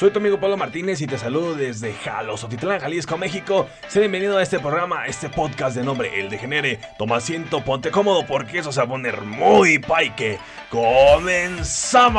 Soy 0.00 0.10
tu 0.10 0.18
amigo 0.18 0.40
Pablo 0.40 0.56
Martínez 0.56 1.02
y 1.02 1.06
te 1.06 1.18
saludo 1.18 1.54
desde 1.54 1.92
Jalosotitlán, 1.92 2.80
Jalisco, 2.80 3.18
México. 3.18 3.68
Sé 3.86 4.00
bienvenido 4.00 4.38
a 4.38 4.42
este 4.42 4.58
programa, 4.58 5.02
a 5.02 5.06
este 5.08 5.28
podcast 5.28 5.76
de 5.76 5.84
nombre 5.84 6.18
El 6.18 6.30
Degenere. 6.30 6.80
Toma 6.96 7.16
asiento, 7.16 7.62
ponte 7.62 7.90
cómodo 7.90 8.24
porque 8.24 8.60
eso 8.60 8.72
se 8.72 8.80
va 8.80 8.86
a 8.86 8.88
poner 8.88 9.20
muy 9.20 9.78
paique. 9.78 10.38
¡Comenzamos! 10.70 12.16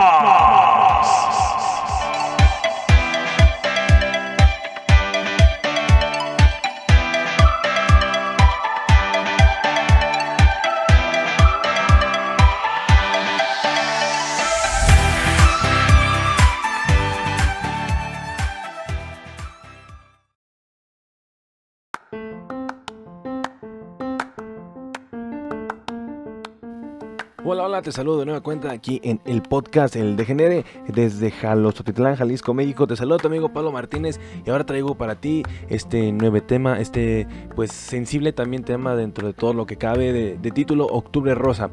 Hola, 27.43 27.63
hola, 27.63 27.81
te 27.81 27.91
saludo 27.91 28.19
de 28.19 28.25
nueva 28.25 28.41
cuenta 28.41 28.71
aquí 28.71 29.01
en 29.03 29.19
el 29.25 29.41
podcast 29.41 29.95
El 29.95 30.15
Degenere 30.15 30.63
desde 30.87 31.31
Jalostotitlán, 31.31 32.15
Jalisco, 32.15 32.53
México. 32.53 32.85
Te 32.85 32.95
saludo 32.95 33.17
tu 33.17 33.29
amigo 33.29 33.51
Pablo 33.51 33.71
Martínez 33.71 34.19
y 34.45 34.51
ahora 34.51 34.63
traigo 34.63 34.93
para 34.93 35.15
ti 35.15 35.41
este 35.67 36.11
nuevo 36.11 36.39
tema, 36.43 36.79
este 36.79 37.25
pues 37.55 37.71
sensible 37.71 38.31
también 38.31 38.63
tema 38.63 38.95
dentro 38.95 39.25
de 39.25 39.33
todo 39.33 39.55
lo 39.55 39.65
que 39.65 39.77
cabe 39.77 40.13
de, 40.13 40.37
de 40.37 40.51
título 40.51 40.85
Octubre 40.85 41.33
Rosa. 41.33 41.71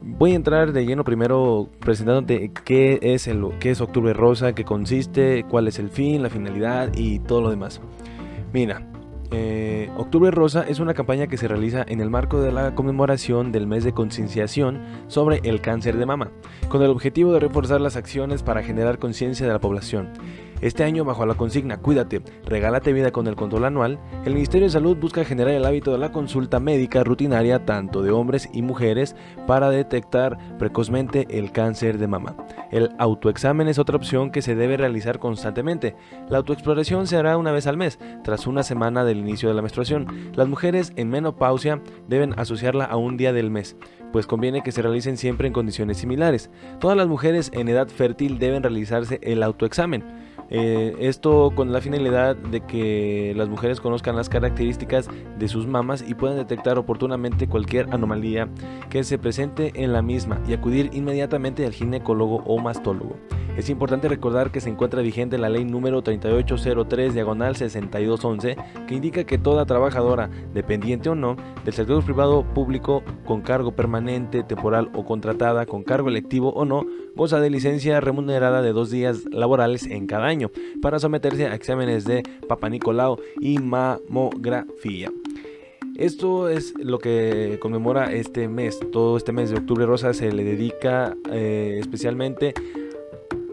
Voy 0.00 0.30
a 0.30 0.36
entrar 0.36 0.70
de 0.70 0.86
lleno 0.86 1.02
primero 1.02 1.68
presentándote 1.80 2.52
qué 2.64 3.00
es, 3.02 3.26
el, 3.26 3.48
qué 3.58 3.72
es 3.72 3.80
Octubre 3.80 4.12
Rosa, 4.12 4.54
qué 4.54 4.64
consiste, 4.64 5.44
cuál 5.50 5.66
es 5.66 5.80
el 5.80 5.90
fin, 5.90 6.22
la 6.22 6.30
finalidad 6.30 6.92
y 6.94 7.18
todo 7.18 7.40
lo 7.40 7.50
demás. 7.50 7.80
Mira, 8.52 8.86
eh, 9.30 9.90
Octubre 9.96 10.30
Rosa 10.30 10.64
es 10.66 10.80
una 10.80 10.94
campaña 10.94 11.26
que 11.26 11.36
se 11.36 11.48
realiza 11.48 11.84
en 11.86 12.00
el 12.00 12.10
marco 12.10 12.40
de 12.40 12.52
la 12.52 12.74
conmemoración 12.74 13.52
del 13.52 13.66
mes 13.66 13.84
de 13.84 13.92
concienciación 13.92 14.82
sobre 15.08 15.40
el 15.44 15.60
cáncer 15.60 15.96
de 15.98 16.06
mama, 16.06 16.30
con 16.68 16.82
el 16.82 16.90
objetivo 16.90 17.32
de 17.32 17.40
reforzar 17.40 17.80
las 17.80 17.96
acciones 17.96 18.42
para 18.42 18.62
generar 18.62 18.98
conciencia 18.98 19.46
de 19.46 19.52
la 19.52 19.60
población. 19.60 20.10
Este 20.60 20.82
año, 20.82 21.04
bajo 21.04 21.24
la 21.24 21.34
consigna 21.34 21.78
Cuídate, 21.78 22.20
regálate 22.44 22.92
vida 22.92 23.12
con 23.12 23.28
el 23.28 23.36
control 23.36 23.64
anual, 23.64 24.00
el 24.24 24.34
Ministerio 24.34 24.66
de 24.66 24.72
Salud 24.72 24.96
busca 24.96 25.24
generar 25.24 25.52
el 25.52 25.64
hábito 25.64 25.92
de 25.92 25.98
la 25.98 26.10
consulta 26.10 26.58
médica 26.58 27.04
rutinaria 27.04 27.64
tanto 27.64 28.02
de 28.02 28.10
hombres 28.10 28.48
y 28.52 28.62
mujeres 28.62 29.14
para 29.46 29.70
detectar 29.70 30.36
precozmente 30.58 31.26
el 31.30 31.52
cáncer 31.52 31.98
de 31.98 32.08
mama. 32.08 32.34
El 32.72 32.90
autoexamen 32.98 33.68
es 33.68 33.78
otra 33.78 33.96
opción 33.96 34.30
que 34.32 34.42
se 34.42 34.56
debe 34.56 34.76
realizar 34.76 35.20
constantemente. 35.20 35.94
La 36.28 36.38
autoexploración 36.38 37.06
se 37.06 37.16
hará 37.16 37.36
una 37.36 37.52
vez 37.52 37.68
al 37.68 37.76
mes, 37.76 38.00
tras 38.24 38.48
una 38.48 38.64
semana 38.64 39.04
del 39.04 39.18
inicio 39.18 39.48
de 39.48 39.54
la 39.54 39.62
menstruación. 39.62 40.32
Las 40.34 40.48
mujeres 40.48 40.92
en 40.96 41.08
menopausia 41.08 41.80
deben 42.08 42.34
asociarla 42.36 42.84
a 42.84 42.96
un 42.96 43.16
día 43.16 43.32
del 43.32 43.50
mes 43.50 43.76
pues 44.12 44.26
conviene 44.26 44.62
que 44.62 44.72
se 44.72 44.80
realicen 44.82 45.16
siempre 45.16 45.46
en 45.46 45.52
condiciones 45.52 45.98
similares. 45.98 46.50
Todas 46.80 46.96
las 46.96 47.08
mujeres 47.08 47.50
en 47.52 47.68
edad 47.68 47.88
fértil 47.88 48.38
deben 48.38 48.62
realizarse 48.62 49.18
el 49.22 49.42
autoexamen. 49.42 50.27
Eh, 50.50 50.96
esto 51.00 51.52
con 51.54 51.72
la 51.72 51.80
finalidad 51.80 52.34
de 52.34 52.60
que 52.60 53.34
las 53.36 53.48
mujeres 53.48 53.80
conozcan 53.80 54.16
las 54.16 54.28
características 54.28 55.08
de 55.38 55.48
sus 55.48 55.66
mamas 55.66 56.04
y 56.06 56.14
puedan 56.14 56.36
detectar 56.36 56.78
oportunamente 56.78 57.48
cualquier 57.48 57.92
anomalía 57.92 58.48
que 58.88 59.04
se 59.04 59.18
presente 59.18 59.72
en 59.74 59.92
la 59.92 60.02
misma 60.02 60.40
y 60.48 60.54
acudir 60.54 60.90
inmediatamente 60.92 61.66
al 61.66 61.72
ginecólogo 61.72 62.42
o 62.46 62.58
mastólogo. 62.58 63.16
Es 63.58 63.68
importante 63.70 64.06
recordar 64.06 64.52
que 64.52 64.60
se 64.60 64.70
encuentra 64.70 65.02
vigente 65.02 65.36
la 65.36 65.48
ley 65.48 65.64
número 65.64 66.00
3803 66.00 67.12
diagonal 67.12 67.56
6211 67.56 68.56
que 68.86 68.94
indica 68.94 69.24
que 69.24 69.36
toda 69.36 69.66
trabajadora, 69.66 70.30
dependiente 70.54 71.08
o 71.08 71.16
no, 71.16 71.34
del 71.64 71.74
sector 71.74 72.04
privado 72.04 72.44
público 72.54 73.02
con 73.24 73.40
cargo 73.40 73.72
permanente, 73.72 74.44
temporal 74.44 74.92
o 74.94 75.04
contratada, 75.04 75.66
con 75.66 75.82
cargo 75.82 76.08
electivo 76.08 76.50
o 76.50 76.64
no, 76.64 76.86
goza 77.16 77.40
de 77.40 77.50
licencia 77.50 78.00
remunerada 78.00 78.62
de 78.62 78.72
dos 78.72 78.90
días 78.90 79.24
laborales 79.32 79.86
en 79.86 80.06
cada 80.06 80.26
año 80.26 80.52
para 80.80 81.00
someterse 81.00 81.48
a 81.48 81.54
exámenes 81.56 82.04
de 82.04 82.22
Papa 82.46 82.68
Nicolau 82.68 83.18
y 83.40 83.58
mamografía. 83.58 85.10
Esto 85.96 86.48
es 86.48 86.74
lo 86.78 87.00
que 87.00 87.58
conmemora 87.60 88.12
este 88.12 88.46
mes. 88.46 88.78
Todo 88.92 89.16
este 89.16 89.32
mes 89.32 89.50
de 89.50 89.56
octubre 89.56 89.84
rosa 89.84 90.14
se 90.14 90.30
le 90.30 90.44
dedica 90.44 91.16
eh, 91.32 91.78
especialmente 91.80 92.54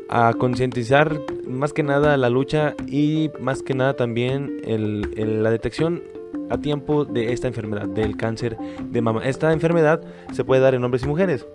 a 0.09 0.33
concientizar 0.33 1.19
más 1.47 1.73
que 1.73 1.83
nada 1.83 2.17
la 2.17 2.29
lucha 2.29 2.75
y 2.87 3.31
más 3.39 3.63
que 3.63 3.73
nada 3.73 3.95
también 3.95 4.61
la 4.65 5.49
detección 5.49 6.03
a 6.49 6.57
tiempo 6.57 7.05
de 7.05 7.33
esta 7.33 7.47
enfermedad, 7.47 7.87
del 7.87 8.17
cáncer 8.17 8.57
de 8.89 9.01
mama. 9.01 9.25
Esta 9.25 9.51
enfermedad 9.51 10.01
se 10.31 10.43
puede 10.43 10.61
dar 10.61 10.75
en 10.75 10.83
hombres 10.83 11.03
y 11.03 11.07
mujeres. 11.07 11.47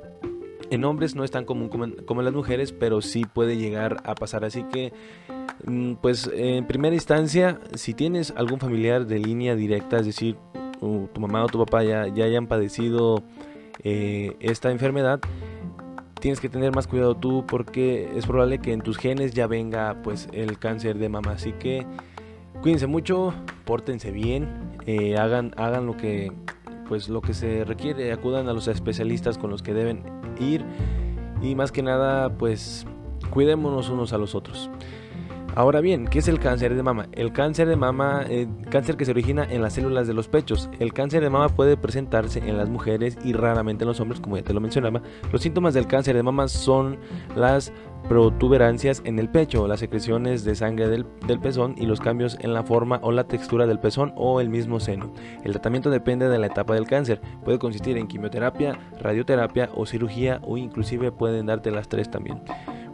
En 0.71 0.84
hombres 0.84 1.16
no 1.16 1.25
es 1.25 1.31
tan 1.31 1.44
común 1.44 1.69
como 1.69 1.84
en, 1.84 2.25
las 2.25 2.34
mujeres, 2.34 2.72
pero 2.72 3.00
sí 3.03 3.25
puede 3.25 3.56
llegar 3.56 3.99
a 4.05 4.15
pasar. 4.15 4.44
Así 4.44 4.62
que, 4.65 4.93
pues 6.00 6.31
en 6.32 6.67
primera 6.67 6.94
instancia, 6.94 7.61
si 7.75 7.93
tienes 7.93 8.32
algún 8.37 8.61
familiar 8.61 9.06
de 9.06 9.19
línea 9.19 9.56
directa, 9.56 9.99
es 9.99 10.06
decir, 10.06 10.37
tu 10.81 11.21
mamá 11.21 11.44
o 11.44 11.49
tu 11.49 11.59
papá 11.59 11.82
ya, 11.82 12.06
ya 12.06 12.25
hayan 12.25 12.47
padecido 12.47 13.22
eh, 13.82 14.37
esta 14.41 14.71
enfermedad, 14.71 15.21
tienes 16.20 16.41
que 16.41 16.48
tener 16.48 16.75
más 16.75 16.86
cuidado 16.86 17.16
tú 17.16 17.44
porque 17.47 18.10
es 18.16 18.26
probable 18.26 18.58
que 18.58 18.72
en 18.72 18.82
tus 18.82 18.98
genes 18.98 19.32
ya 19.32 19.47
venga 19.47 19.97
pues 20.03 20.28
el 20.32 20.58
cáncer 20.58 20.98
de 20.98 21.08
mama. 21.08 21.32
Así 21.32 21.53
que 21.53 21.86
cuídense 22.62 22.86
mucho, 22.86 23.34
pórtense 23.64 24.10
bien, 24.10 24.78
eh, 24.86 25.16
hagan, 25.16 25.53
hagan 25.56 25.86
lo 25.86 25.97
que 25.97 26.32
pues 26.88 27.08
lo 27.08 27.20
que 27.22 27.34
se 27.34 27.64
requiere, 27.64 28.12
acudan 28.12 28.48
a 28.48 28.53
los 28.53 28.66
especialistas 28.66 29.38
con 29.38 29.50
los 29.50 29.62
que 29.62 29.72
deben 29.72 30.03
ir 30.41 30.64
y 31.41 31.54
más 31.54 31.70
que 31.70 31.82
nada 31.82 32.37
pues 32.37 32.84
cuidémonos 33.31 33.88
unos 33.88 34.12
a 34.12 34.19
los 34.19 34.34
otros. 34.34 34.70
Ahora 35.56 35.81
bien, 35.81 36.06
¿qué 36.06 36.21
es 36.21 36.28
el 36.28 36.38
cáncer 36.38 36.77
de 36.77 36.83
mama? 36.83 37.09
El 37.12 37.33
cáncer 37.33 37.69
de 37.69 37.75
mama, 37.75 38.25
eh, 38.28 38.47
cáncer 38.71 38.97
que 38.97 39.05
se 39.05 39.11
origina 39.11 39.44
en 39.50 39.62
las 39.62 39.75
células 39.75 40.06
de 40.06 40.15
los 40.15 40.28
pechos. 40.28 40.71
El 40.78 40.93
cáncer 40.93 41.22
de 41.22 41.31
mama 41.31 41.49
puede 41.49 41.77
presentarse 41.77 42.38
en 42.38 42.56
las 42.56 42.69
mujeres 42.69 43.19
y 43.25 43.33
raramente 43.33 43.83
en 43.83 43.88
los 43.88 43.99
hombres, 43.99 44.21
como 44.21 44.37
ya 44.37 44.44
te 44.44 44.55
lo 44.55 44.61
mencionaba. 44.61 45.03
Los 45.33 45.43
síntomas 45.43 45.75
del 45.75 45.88
cáncer 45.88 46.15
de 46.15 46.22
mama 46.22 46.47
son 46.47 46.99
las 47.34 47.72
protuberancias 48.09 49.03
en 49.05 49.19
el 49.19 49.28
pecho, 49.28 49.69
las 49.69 49.81
secreciones 49.81 50.44
de 50.44 50.55
sangre 50.55 50.88
del, 50.88 51.06
del, 51.27 51.41
pezón 51.41 51.75
y 51.77 51.87
los 51.87 52.00
cambios 52.00 52.37
en 52.41 52.53
la 52.55 52.62
forma 52.62 53.00
o 53.03 53.12
la 53.12 53.25
textura 53.25 53.66
del 53.66 53.78
pezón 53.78 54.12
o 54.16 54.41
el 54.41 54.49
mismo 54.49 54.81
seno. 54.81 55.12
El 55.44 55.53
tratamiento 55.53 55.91
depende 55.91 56.28
de 56.28 56.38
la 56.38 56.47
etapa 56.47 56.75
del 56.75 56.87
cáncer. 56.87 57.21
Puede 57.44 57.59
consistir 57.59 57.97
en 57.97 58.09
quimioterapia, 58.09 58.78
radioterapia 59.00 59.71
o 59.75 59.87
cirugía 59.87 60.41
o 60.43 60.56
inclusive 60.56 61.12
pueden 61.12 61.47
darte 61.47 61.71
las 61.71 61.88
tres 61.88 62.11
también. 62.11 62.41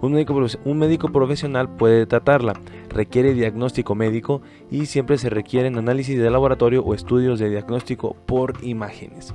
Un 0.02 0.12
médico, 0.12 0.34
un 0.64 0.78
médico, 0.78 1.08
profesional 1.08 1.70
puede 1.70 2.04
tratarla, 2.06 2.52
requiere 2.90 3.32
diagnóstico 3.32 3.94
médico 3.94 4.42
y 4.70 4.86
siempre 4.86 5.16
se 5.16 5.30
requieren 5.30 5.78
análisis 5.78 6.18
de 6.18 6.30
laboratorio 6.30 6.84
o 6.84 6.92
estudios 6.92 7.38
de 7.38 7.48
diagnóstico 7.48 8.14
por 8.26 8.62
imágenes. 8.62 9.34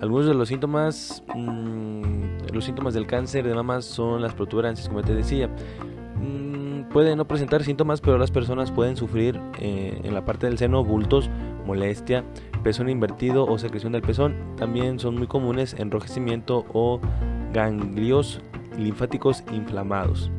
Algunos 0.00 0.26
de 0.26 0.34
los 0.34 0.48
síntomas, 0.48 1.22
mmm, 1.34 2.12
los 2.52 2.64
síntomas 2.64 2.94
del 2.94 3.06
cáncer 3.06 3.46
de 3.46 3.54
mama 3.54 3.82
son 3.82 4.22
las 4.22 4.32
protuberancias, 4.32 4.88
como 4.88 5.02
te 5.02 5.14
decía. 5.14 5.48
Mmm, 6.16 6.88
pueden 6.90 7.18
no 7.18 7.28
presentar 7.28 7.62
síntomas, 7.64 8.00
pero 8.00 8.16
las 8.16 8.30
personas 8.30 8.70
pueden 8.70 8.96
sufrir 8.96 9.38
eh, 9.58 10.00
en 10.02 10.14
la 10.14 10.24
parte 10.24 10.46
del 10.46 10.56
seno 10.56 10.82
bultos, 10.84 11.28
molestia, 11.66 12.24
pezón 12.62 12.88
invertido 12.88 13.44
o 13.46 13.58
secreción 13.58 13.92
del 13.92 14.00
pezón. 14.00 14.34
También 14.56 14.98
son 14.98 15.16
muy 15.16 15.26
comunes 15.26 15.74
enrojecimiento 15.78 16.64
o 16.72 16.98
ganglios 17.52 18.40
linfáticos 18.78 19.44
inflamados. 19.52 20.30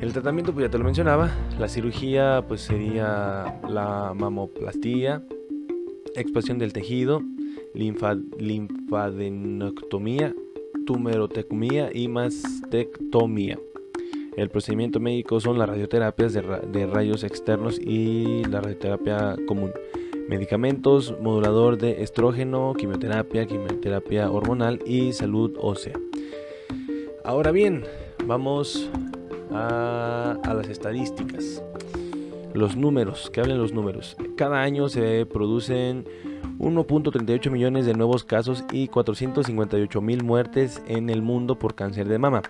El 0.00 0.12
tratamiento, 0.12 0.52
pues 0.52 0.66
ya 0.66 0.70
te 0.70 0.78
lo 0.78 0.84
mencionaba, 0.84 1.30
la 1.58 1.68
cirugía 1.68 2.44
pues 2.48 2.62
sería 2.62 3.60
la 3.68 4.12
mamoplastía, 4.14 5.22
expansión 6.14 6.58
del 6.58 6.72
tejido, 6.72 7.22
linfa, 7.76 8.14
linfadenectomía, 8.38 10.34
y 11.92 12.08
mastectomía. 12.08 13.58
El 14.36 14.50
procedimiento 14.50 15.00
médico 15.00 15.40
son 15.40 15.58
las 15.58 15.68
radioterapias 15.68 16.32
de, 16.34 16.42
ra 16.42 16.60
de 16.60 16.86
rayos 16.86 17.24
externos 17.24 17.80
y 17.80 18.44
la 18.44 18.60
radioterapia 18.60 19.36
común. 19.46 19.72
Medicamentos, 20.28 21.14
modulador 21.20 21.78
de 21.78 22.02
estrógeno, 22.02 22.74
quimioterapia, 22.76 23.46
quimioterapia 23.46 24.30
hormonal 24.30 24.80
y 24.84 25.12
salud 25.12 25.56
ósea. 25.58 25.98
Ahora 27.24 27.50
bien, 27.50 27.84
vamos 28.26 28.90
a, 29.52 30.38
las 30.44 30.68
estadísticas. 30.68 31.62
Los 32.56 32.74
números, 32.74 33.28
que 33.28 33.40
hablen 33.40 33.58
los 33.58 33.74
números. 33.74 34.16
Cada 34.34 34.62
año 34.62 34.88
se 34.88 35.26
producen 35.26 36.06
1.38 36.58 37.50
millones 37.50 37.84
de 37.84 37.92
nuevos 37.92 38.24
casos 38.24 38.64
y 38.72 38.88
458 38.88 40.00
mil 40.00 40.24
muertes 40.24 40.82
en 40.88 41.10
el 41.10 41.20
mundo 41.20 41.58
por 41.58 41.74
cáncer 41.74 42.08
de 42.08 42.18
mama. 42.18 42.40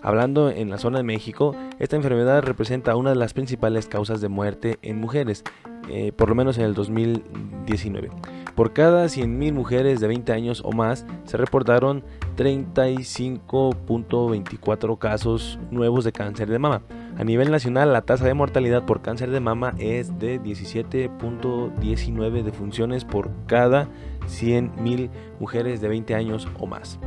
Hablando 0.00 0.48
en 0.48 0.70
la 0.70 0.78
zona 0.78 0.98
de 0.98 1.04
México, 1.04 1.56
esta 1.80 1.96
enfermedad 1.96 2.44
representa 2.44 2.94
una 2.94 3.10
de 3.10 3.16
las 3.16 3.34
principales 3.34 3.88
causas 3.88 4.20
de 4.20 4.28
muerte 4.28 4.78
en 4.82 5.00
mujeres, 5.00 5.42
eh, 5.90 6.12
por 6.12 6.28
lo 6.28 6.36
menos 6.36 6.56
en 6.58 6.64
el 6.64 6.74
2019. 6.74 8.10
Por 8.54 8.72
cada 8.72 9.06
100.000 9.06 9.52
mujeres 9.52 9.98
de 9.98 10.06
20 10.06 10.32
años 10.32 10.62
o 10.64 10.70
más 10.70 11.04
se 11.24 11.36
reportaron 11.36 12.04
35.24 12.38 14.96
casos 14.96 15.58
nuevos 15.72 16.04
de 16.04 16.12
cáncer 16.12 16.48
de 16.48 16.60
mama. 16.60 16.82
A 17.18 17.24
nivel 17.24 17.50
nacional, 17.50 17.92
la 17.92 18.02
tasa 18.02 18.26
de 18.26 18.34
mortalidad 18.34 18.86
por 18.86 19.02
cáncer 19.02 19.32
de 19.32 19.40
mama 19.40 19.74
es 19.78 20.16
de 20.20 20.40
17.19 20.40 22.42
defunciones 22.44 23.04
por 23.04 23.32
cada 23.46 23.88
100.000 24.28 25.10
mujeres 25.40 25.80
de 25.80 25.88
20 25.88 26.14
años 26.14 26.48
o 26.58 26.66
más. 26.66 26.98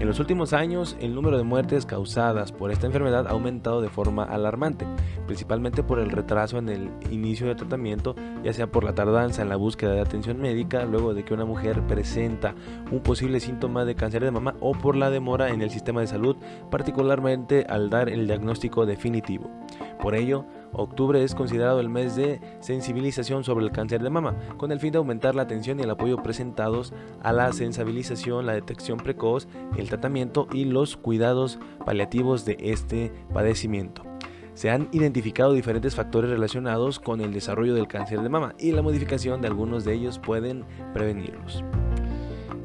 En 0.00 0.06
los 0.06 0.18
últimos 0.18 0.52
años, 0.52 0.96
el 1.00 1.14
número 1.14 1.36
de 1.36 1.44
muertes 1.44 1.86
causadas 1.86 2.52
por 2.52 2.70
esta 2.70 2.86
enfermedad 2.86 3.26
ha 3.26 3.30
aumentado 3.30 3.80
de 3.80 3.90
forma 3.90 4.24
alarmante, 4.24 4.86
principalmente 5.26 5.82
por 5.82 5.98
el 5.98 6.10
retraso 6.10 6.58
en 6.58 6.68
el 6.68 6.90
inicio 7.10 7.46
del 7.46 7.56
tratamiento, 7.56 8.14
ya 8.42 8.52
sea 8.52 8.70
por 8.70 8.84
la 8.84 8.94
tardanza 8.94 9.42
en 9.42 9.48
la 9.48 9.56
búsqueda 9.56 9.92
de 9.92 10.00
atención 10.00 10.40
médica 10.40 10.84
luego 10.84 11.14
de 11.14 11.24
que 11.24 11.34
una 11.34 11.44
mujer 11.44 11.82
presenta 11.86 12.54
un 12.90 13.00
posible 13.00 13.40
síntoma 13.40 13.84
de 13.84 13.94
cáncer 13.94 14.24
de 14.24 14.30
mama 14.30 14.54
o 14.60 14.72
por 14.72 14.96
la 14.96 15.10
demora 15.10 15.50
en 15.50 15.62
el 15.62 15.70
sistema 15.70 16.00
de 16.00 16.06
salud, 16.06 16.36
particularmente 16.70 17.66
al 17.68 17.90
dar 17.90 18.08
el 18.08 18.26
diagnóstico 18.26 18.86
definitivo. 18.86 19.50
Por 20.00 20.14
ello, 20.14 20.46
octubre 20.72 21.22
es 21.22 21.34
considerado 21.34 21.80
el 21.80 21.88
mes 21.88 22.16
de 22.16 22.40
sensibilización 22.60 23.44
sobre 23.44 23.64
el 23.64 23.72
cáncer 23.72 24.02
de 24.02 24.10
mama, 24.10 24.36
con 24.56 24.72
el 24.72 24.80
fin 24.80 24.92
de 24.92 24.98
aumentar 24.98 25.34
la 25.34 25.42
atención 25.42 25.78
y 25.78 25.82
el 25.82 25.90
apoyo 25.90 26.22
presentados 26.22 26.92
a 27.22 27.32
la 27.32 27.52
sensibilización, 27.52 28.46
la 28.46 28.54
detección 28.54 28.98
precoz, 28.98 29.48
el 29.76 29.88
tratamiento 29.88 30.48
y 30.52 30.64
los 30.64 30.96
cuidados 30.96 31.58
paliativos 31.84 32.44
de 32.44 32.56
este 32.60 33.12
padecimiento. 33.32 34.02
Se 34.54 34.70
han 34.70 34.88
identificado 34.92 35.52
diferentes 35.52 35.94
factores 35.94 36.30
relacionados 36.30 36.98
con 36.98 37.20
el 37.20 37.32
desarrollo 37.32 37.74
del 37.74 37.88
cáncer 37.88 38.20
de 38.20 38.28
mama 38.28 38.54
y 38.58 38.72
la 38.72 38.82
modificación 38.82 39.40
de 39.40 39.48
algunos 39.48 39.84
de 39.84 39.94
ellos 39.94 40.18
pueden 40.18 40.64
prevenirlos. 40.92 41.64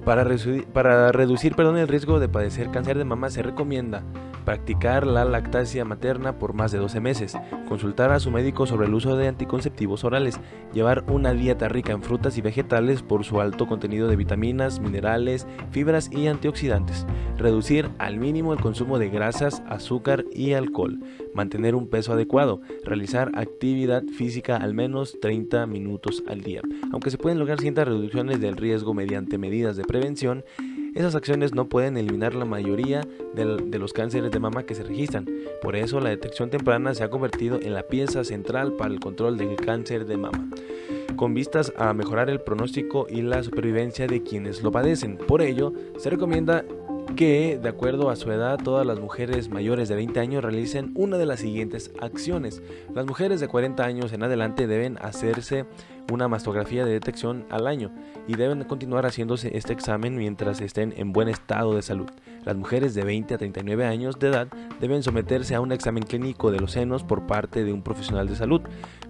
Para, 0.03 0.23
reducir, 0.23 0.67
para 0.67 1.11
reducir 1.11 1.55
perdón, 1.55 1.77
el 1.77 1.87
riesgo 1.87 2.19
de 2.19 2.29
padecer 2.29 2.69
cáncer 2.69 2.97
de 2.97 3.05
mama 3.05 3.29
se 3.29 3.41
recomienda 3.41 4.03
practicar 4.45 5.05
la 5.05 5.25
lactancia 5.25 5.83
materna 5.83 6.39
por 6.39 6.53
más 6.53 6.71
de 6.71 6.77
12 6.77 7.01
meses, 7.01 7.37
consultar 7.67 8.11
a 8.11 8.19
su 8.19 8.31
médico 8.31 8.65
sobre 8.65 8.87
el 8.87 8.93
uso 8.93 9.17
de 9.17 9.27
anticonceptivos 9.27 10.03
orales, 10.03 10.39
llevar 10.73 11.03
una 11.07 11.33
dieta 11.33 11.67
rica 11.67 11.91
en 11.93 12.03
frutas 12.03 12.37
y 12.37 12.41
vegetales 12.41 13.01
por 13.01 13.25
su 13.25 13.41
alto 13.41 13.67
contenido 13.67 14.07
de 14.07 14.15
vitaminas, 14.15 14.79
minerales, 14.79 15.47
fibras 15.71 16.09
y 16.11 16.27
antioxidantes, 16.27 17.05
reducir 17.37 17.89
al 17.97 18.17
mínimo 18.17 18.53
el 18.53 18.61
consumo 18.61 18.99
de 18.99 19.09
grasas, 19.09 19.63
azúcar 19.67 20.25
y 20.31 20.53
alcohol, 20.53 20.99
mantener 21.33 21.75
un 21.75 21.89
peso 21.89 22.13
adecuado, 22.13 22.61
realizar 22.83 23.31
actividad 23.35 24.03
física 24.03 24.57
al 24.57 24.73
menos 24.73 25.17
30 25.19 25.65
minutos 25.67 26.23
al 26.27 26.41
día. 26.41 26.61
Aunque 26.91 27.11
se 27.11 27.17
pueden 27.17 27.39
lograr 27.39 27.59
ciertas 27.59 27.87
reducciones 27.87 28.39
del 28.39 28.57
riesgo 28.57 28.93
mediante 28.93 29.37
medidas 29.37 29.75
de 29.75 29.83
prevención, 29.83 30.43
esas 30.95 31.13
acciones 31.13 31.53
no 31.53 31.67
pueden 31.69 31.97
eliminar 31.97 32.33
la 32.33 32.45
mayoría 32.45 33.01
de 33.35 33.79
los 33.79 33.93
cánceres 33.93 34.31
de 34.31 34.39
mama 34.39 34.63
que 34.63 34.75
se 34.75 34.83
registran. 34.83 35.27
Por 35.61 35.75
eso 35.75 35.99
la 35.99 36.09
detección 36.09 36.49
temprana 36.49 36.95
se 36.95 37.03
ha 37.03 37.09
convertido 37.09 37.59
en 37.61 37.73
la 37.73 37.83
pieza 37.83 38.23
central 38.23 38.73
para 38.73 38.93
el 38.93 38.99
control 38.99 39.37
del 39.37 39.55
cáncer 39.57 40.05
de 40.05 40.17
mama 40.17 40.49
con 41.15 41.33
vistas 41.33 41.73
a 41.77 41.93
mejorar 41.93 42.29
el 42.29 42.41
pronóstico 42.41 43.07
y 43.09 43.21
la 43.21 43.41
supervivencia 43.41 44.05
de 44.05 44.21
quienes 44.21 44.61
lo 44.61 44.71
padecen. 44.71 45.17
Por 45.17 45.41
ello, 45.41 45.71
se 45.97 46.09
recomienda 46.09 46.65
que, 47.15 47.57
de 47.61 47.69
acuerdo 47.69 48.09
a 48.09 48.15
su 48.15 48.31
edad, 48.31 48.59
todas 48.61 48.85
las 48.85 48.99
mujeres 48.99 49.49
mayores 49.49 49.87
de 49.87 49.95
20 49.95 50.19
años 50.19 50.43
realicen 50.43 50.91
una 50.95 51.17
de 51.17 51.25
las 51.25 51.39
siguientes 51.39 51.91
acciones. 52.01 52.61
Las 52.93 53.05
mujeres 53.05 53.39
de 53.39 53.47
40 53.47 53.83
años 53.83 54.11
en 54.11 54.23
adelante 54.23 54.67
deben 54.67 54.97
hacerse 54.99 55.65
una 56.11 56.27
mastografía 56.27 56.85
de 56.85 56.93
detección 56.93 57.45
al 57.49 57.67
año 57.67 57.91
y 58.27 58.35
deben 58.35 58.63
continuar 58.63 59.05
haciéndose 59.05 59.57
este 59.57 59.73
examen 59.73 60.15
mientras 60.15 60.61
estén 60.61 60.93
en 60.97 61.13
buen 61.13 61.27
estado 61.27 61.75
de 61.75 61.81
salud. 61.81 62.09
Las 62.43 62.55
mujeres 62.55 62.93
de 62.93 63.03
20 63.03 63.33
a 63.33 63.37
39 63.37 63.85
años 63.85 64.19
de 64.19 64.27
edad 64.27 64.47
deben 64.79 65.01
someterse 65.03 65.55
a 65.55 65.61
un 65.61 65.71
examen 65.71 66.03
clínico 66.03 66.51
de 66.51 66.59
los 66.59 66.71
senos 66.71 67.03
por 67.03 67.25
parte 67.25 67.63
de 67.63 67.73
un 67.73 67.81
profesional 67.81 68.27
de 68.27 68.35
salud, 68.35 68.61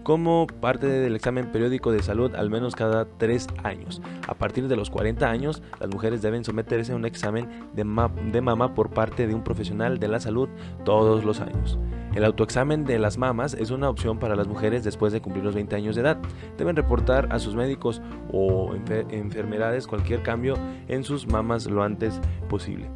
como 0.03 0.47
parte 0.47 0.87
del 0.87 1.15
examen 1.15 1.51
periódico 1.51 1.91
de 1.91 2.01
salud 2.01 2.33
al 2.35 2.49
menos 2.49 2.75
cada 2.75 3.05
3 3.05 3.47
años. 3.63 4.01
A 4.27 4.35
partir 4.35 4.67
de 4.67 4.75
los 4.75 4.89
40 4.89 5.29
años, 5.29 5.61
las 5.79 5.89
mujeres 5.89 6.21
deben 6.21 6.45
someterse 6.45 6.93
a 6.93 6.95
un 6.95 7.05
examen 7.05 7.49
de, 7.73 7.83
de 8.31 8.41
mama 8.41 8.73
por 8.73 8.91
parte 8.91 9.27
de 9.27 9.35
un 9.35 9.43
profesional 9.43 9.99
de 9.99 10.07
la 10.07 10.19
salud 10.19 10.47
todos 10.83 11.25
los 11.25 11.41
años. 11.41 11.77
El 12.15 12.23
autoexamen 12.23 12.85
de 12.85 12.97
las 12.97 13.17
mamas 13.17 13.53
es 13.53 13.71
una 13.71 13.89
opción 13.89 14.19
para 14.19 14.37
las 14.37 14.47
mujeres 14.47 14.85
después 14.85 15.11
de 15.11 15.21
cumplir 15.21 15.43
los 15.43 15.53
20 15.53 15.75
años 15.75 15.95
de 15.95 16.01
edad. 16.01 16.17
Deben 16.57 16.77
reportar 16.77 17.27
a 17.29 17.39
sus 17.39 17.55
médicos 17.55 18.01
o 18.31 18.73
enfermedades 19.09 19.85
cualquier 19.85 20.23
cambio 20.23 20.55
en 20.87 21.03
sus 21.03 21.27
mamas 21.27 21.65
lo 21.65 21.83
antes 21.83 22.21
posible. 22.47 22.89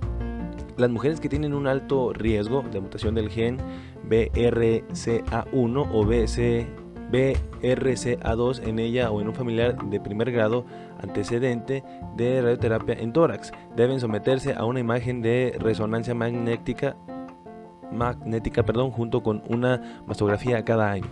Las 0.77 0.89
mujeres 0.89 1.19
que 1.19 1.27
tienen 1.27 1.53
un 1.53 1.67
alto 1.67 2.13
riesgo 2.13 2.63
de 2.71 2.79
mutación 2.79 3.13
del 3.13 3.29
gen 3.29 3.57
BRCA1 4.09 5.89
o 5.91 6.05
BRCA2 7.11 8.63
en 8.65 8.79
ella 8.79 9.11
o 9.11 9.19
en 9.19 9.27
un 9.27 9.35
familiar 9.35 9.77
de 9.89 9.99
primer 9.99 10.31
grado 10.31 10.63
antecedente 11.01 11.83
de 12.15 12.41
radioterapia 12.41 12.95
en 12.95 13.11
tórax 13.11 13.51
deben 13.75 13.99
someterse 13.99 14.53
a 14.53 14.63
una 14.63 14.79
imagen 14.79 15.21
de 15.21 15.57
resonancia 15.59 16.15
magnética 16.15 16.95
magnética 17.91 18.63
perdón, 18.63 18.91
junto 18.91 19.21
con 19.23 19.43
una 19.47 20.01
mastografía 20.07 20.63
cada 20.63 20.91
año. 20.91 21.07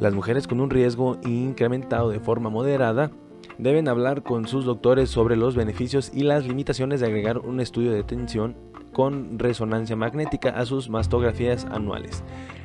Las 0.00 0.12
mujeres 0.12 0.46
con 0.46 0.60
un 0.60 0.70
riesgo 0.70 1.18
incrementado 1.24 2.10
de 2.10 2.20
forma 2.20 2.50
moderada 2.50 3.10
deben 3.58 3.88
hablar 3.88 4.22
con 4.22 4.46
sus 4.46 4.64
doctores 4.64 5.10
sobre 5.10 5.36
los 5.36 5.56
beneficios 5.56 6.10
y 6.12 6.22
las 6.22 6.46
limitaciones 6.46 7.00
de 7.00 7.06
agregar 7.06 7.38
un 7.38 7.60
estudio 7.60 7.92
de 7.92 8.02
tensión 8.02 8.56
con 8.92 9.38
resonancia 9.38 9.96
magnética 9.96 10.50
a 10.50 10.64
sus 10.64 10.88
mastografías 10.88 11.66
anuales. 11.66 12.22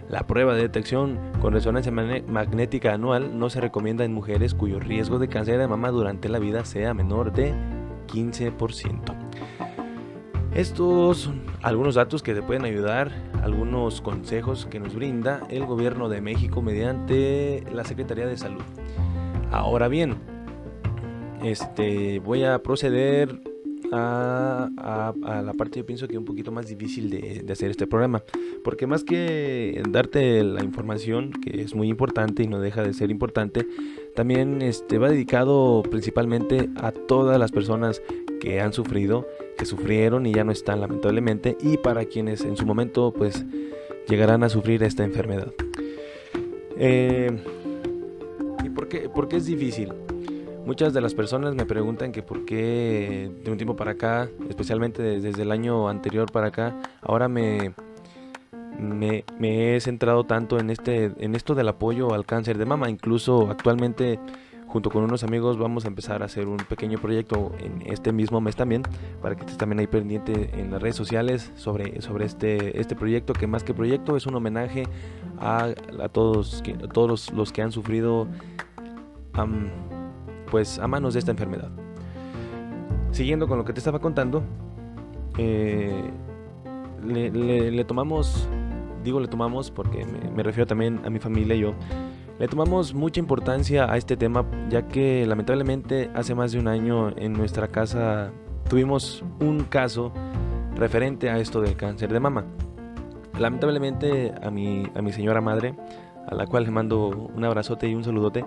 La 0.09 0.27
prueba 0.27 0.56
de 0.56 0.63
detección 0.63 1.19
con 1.41 1.53
resonancia 1.53 1.91
magnética 1.91 2.94
anual 2.94 3.38
no 3.38 3.50
se 3.50 3.62
recomienda 3.62 4.03
en 4.03 4.13
mujeres 4.13 4.53
cuyo 4.53 4.79
riesgo 4.79 5.19
de 5.19 5.29
cáncer 5.29 5.57
de 5.57 5.68
mama 5.68 5.89
durante 5.89 6.27
la 6.27 6.39
vida 6.39 6.65
sea 6.65 6.94
menor 6.94 7.31
de 7.31 7.53
15%. 8.07 9.13
Estos 10.56 11.18
son 11.19 11.44
algunos 11.62 11.95
datos 11.95 12.21
que 12.21 12.33
te 12.33 12.42
pueden 12.42 12.66
ayudar, 12.66 13.09
algunos 13.42 14.02
consejos 14.02 14.66
que 14.66 14.81
nos 14.81 14.94
brinda 14.94 15.47
el 15.49 15.66
gobierno 15.66 16.09
de 16.09 16.19
México 16.19 16.61
mediante 16.61 17.64
la 17.73 17.85
Secretaría 17.85 18.28
de 18.28 18.37
Salud. 18.37 18.61
Ahora 19.49 19.87
bien, 19.87 20.16
este, 21.42 22.19
voy 22.19 22.44
a 22.44 22.61
proceder 22.61 23.42
a, 23.94 25.14
la 25.45 25.54
parte 25.54 25.80
yo 25.80 25.85
pienso 25.85 26.07
que 26.07 26.18
un 26.18 26.26
poquito 26.26 26.52
más 26.52 26.68
difícil 26.68 27.09
de, 27.09 27.44
de, 27.44 27.54
hacer 27.54 27.71
este 27.71 27.87
programa 27.87 28.23
porque 28.64 28.87
más 28.87 29.04
que 29.04 29.83
darte 29.90 30.45
la 30.45 30.64
información 30.64 31.31
que 31.31 31.61
es 31.61 31.76
muy 31.76 31.90
importante 31.90 32.44
y 32.44 32.47
no 32.47 32.61
deja 32.61 32.83
de 32.83 32.94
ser 32.94 33.11
importante 33.11 33.68
también 34.16 34.61
este 34.61 34.97
va 34.97 35.09
dedicado 35.09 35.83
principalmente 35.83 36.69
a 36.78 36.94
todas 36.94 37.37
las 37.37 37.52
personas 37.52 38.02
que 38.42 38.59
han 38.59 38.73
sufrido, 38.73 39.28
que 39.58 39.66
sufrieron 39.66 40.26
y 40.26 40.34
ya 40.34 40.44
no 40.44 40.52
están 40.52 40.81
lamentablemente, 40.81 41.58
y 41.62 41.78
para 41.78 42.06
quienes 42.06 42.42
en 42.42 42.58
su 42.58 42.66
momento 42.66 43.14
pues 43.16 43.46
llegarán 44.08 44.44
a 44.44 44.50
sufrir 44.50 44.84
esta 44.84 45.04
enfermedad. 45.04 45.52
Eh, 46.78 47.30
¿Y 48.64 48.70
por 48.70 48.88
qué, 48.88 49.10
por 49.10 49.28
qué 49.28 49.38
es 49.38 49.46
difícil? 49.46 49.94
Muchas 50.66 50.94
de 50.94 51.02
las 51.02 51.16
personas 51.16 51.56
me 51.56 51.66
preguntan 51.66 52.12
que 52.12 52.22
por 52.22 52.46
qué 52.46 53.31
de 53.44 53.52
un 53.52 53.58
tiempo 53.58 53.76
para 53.76 53.92
acá, 53.92 54.30
especialmente 54.48 55.02
desde 55.02 55.42
el 55.42 55.52
año 55.52 55.90
anterior 55.90 56.31
para 56.31 56.48
acá, 56.48 56.80
ahora 57.02 57.28
me, 57.28 57.74
me, 58.80 59.26
me, 59.40 59.76
he 59.76 59.80
centrado 59.81 60.24
tanto 60.26 60.60
en, 60.60 60.70
este, 60.70 61.12
en 61.18 61.36
esto 61.36 61.56
del 61.56 61.68
apoyo 61.68 62.14
al 62.14 62.26
cáncer 62.26 62.60
de 62.60 62.66
mama. 62.66 62.90
Incluso 62.90 63.50
actualmente 63.50 64.20
junto 64.71 64.90
con 64.90 65.04
unos 65.04 65.23
amigos 65.23 65.57
vamos 65.57 65.83
a 65.83 65.90
empezar 65.90 66.21
a 66.21 66.25
hacer 66.25 66.47
un 66.47 66.57
pequeño 66.57 66.97
proyecto 66.97 67.51
en 67.59 67.83
este 67.92 68.13
mismo 68.13 68.40
mes 68.40 68.56
también, 68.56 68.83
para 69.21 69.35
que 69.35 69.42
estés 69.42 69.57
también 69.57 69.80
ahí 69.80 69.87
pendiente 69.87 70.49
en 70.54 70.71
las 70.71 70.81
redes 70.81 70.95
sociales 70.95 71.51
sobre, 71.57 72.01
sobre 72.01 72.25
este, 72.25 72.80
este 72.80 72.95
proyecto, 72.95 73.33
que 73.33 73.47
más 73.47 73.63
que 73.63 73.73
proyecto 73.73 74.16
es 74.16 74.25
un 74.25 74.35
homenaje 74.35 74.87
a, 75.40 75.73
a 76.01 76.09
todos, 76.09 76.63
todos 76.94 77.33
los, 77.33 77.51
que 77.51 77.61
han 77.61 77.71
sufrido 77.71 78.28
pues 80.49 80.80
a 80.80 80.87
manos 80.87 81.13
de 81.13 81.19
esta 81.19 81.31
enfermedad. 81.31 81.69
Siguiendo 83.11 83.47
con 83.47 83.57
lo 83.57 83.66
que 83.66 83.73
te 83.73 83.80
estaba 83.80 83.99
contando, 83.99 84.42
eh, 85.37 86.11
le, 87.06 87.83
tomamos, 87.83 88.47
digo 89.04 89.19
le 89.19 89.28
tomamos 89.28 89.69
porque 89.69 90.06
me 90.06 90.44
refiero 90.44 90.66
también 90.66 91.01
a 91.04 91.09
mi 91.09 91.19
familia 91.19 91.56
y 91.56 91.59
yo, 91.59 91.73
le 92.40 92.47
tomamos 92.47 92.94
mucha 92.94 93.19
importancia 93.19 93.92
a 93.92 93.97
este 93.97 94.18
tema 94.18 94.45
ya 94.69 94.88
que 94.88 95.26
lamentablemente 95.26 96.09
hace 96.14 96.33
más 96.35 96.52
de 96.52 96.59
un 96.59 96.68
año 96.68 97.16
en 97.18 97.33
nuestra 97.33 97.68
casa 97.68 98.31
tuvimos 98.69 99.23
un 99.40 99.64
caso 99.66 100.11
referente 100.76 101.30
a 101.30 101.38
esto 101.38 101.61
del 101.61 101.76
cáncer 101.76 102.11
de 102.11 102.19
mama. 102.19 102.45
lamentablemente 103.38 104.33
a 104.42 104.50
mi, 104.50 104.83
a 104.95 105.02
mi 105.02 105.11
señora 105.11 105.42
madre, 105.42 105.76
a 106.28 106.35
la 106.35 106.47
cual 106.47 106.64
le 106.64 106.71
mando 106.71 107.09
un 107.09 107.44
abrazote 107.44 107.88
y 107.88 107.95
un 107.95 108.04
saludote, 108.04 108.45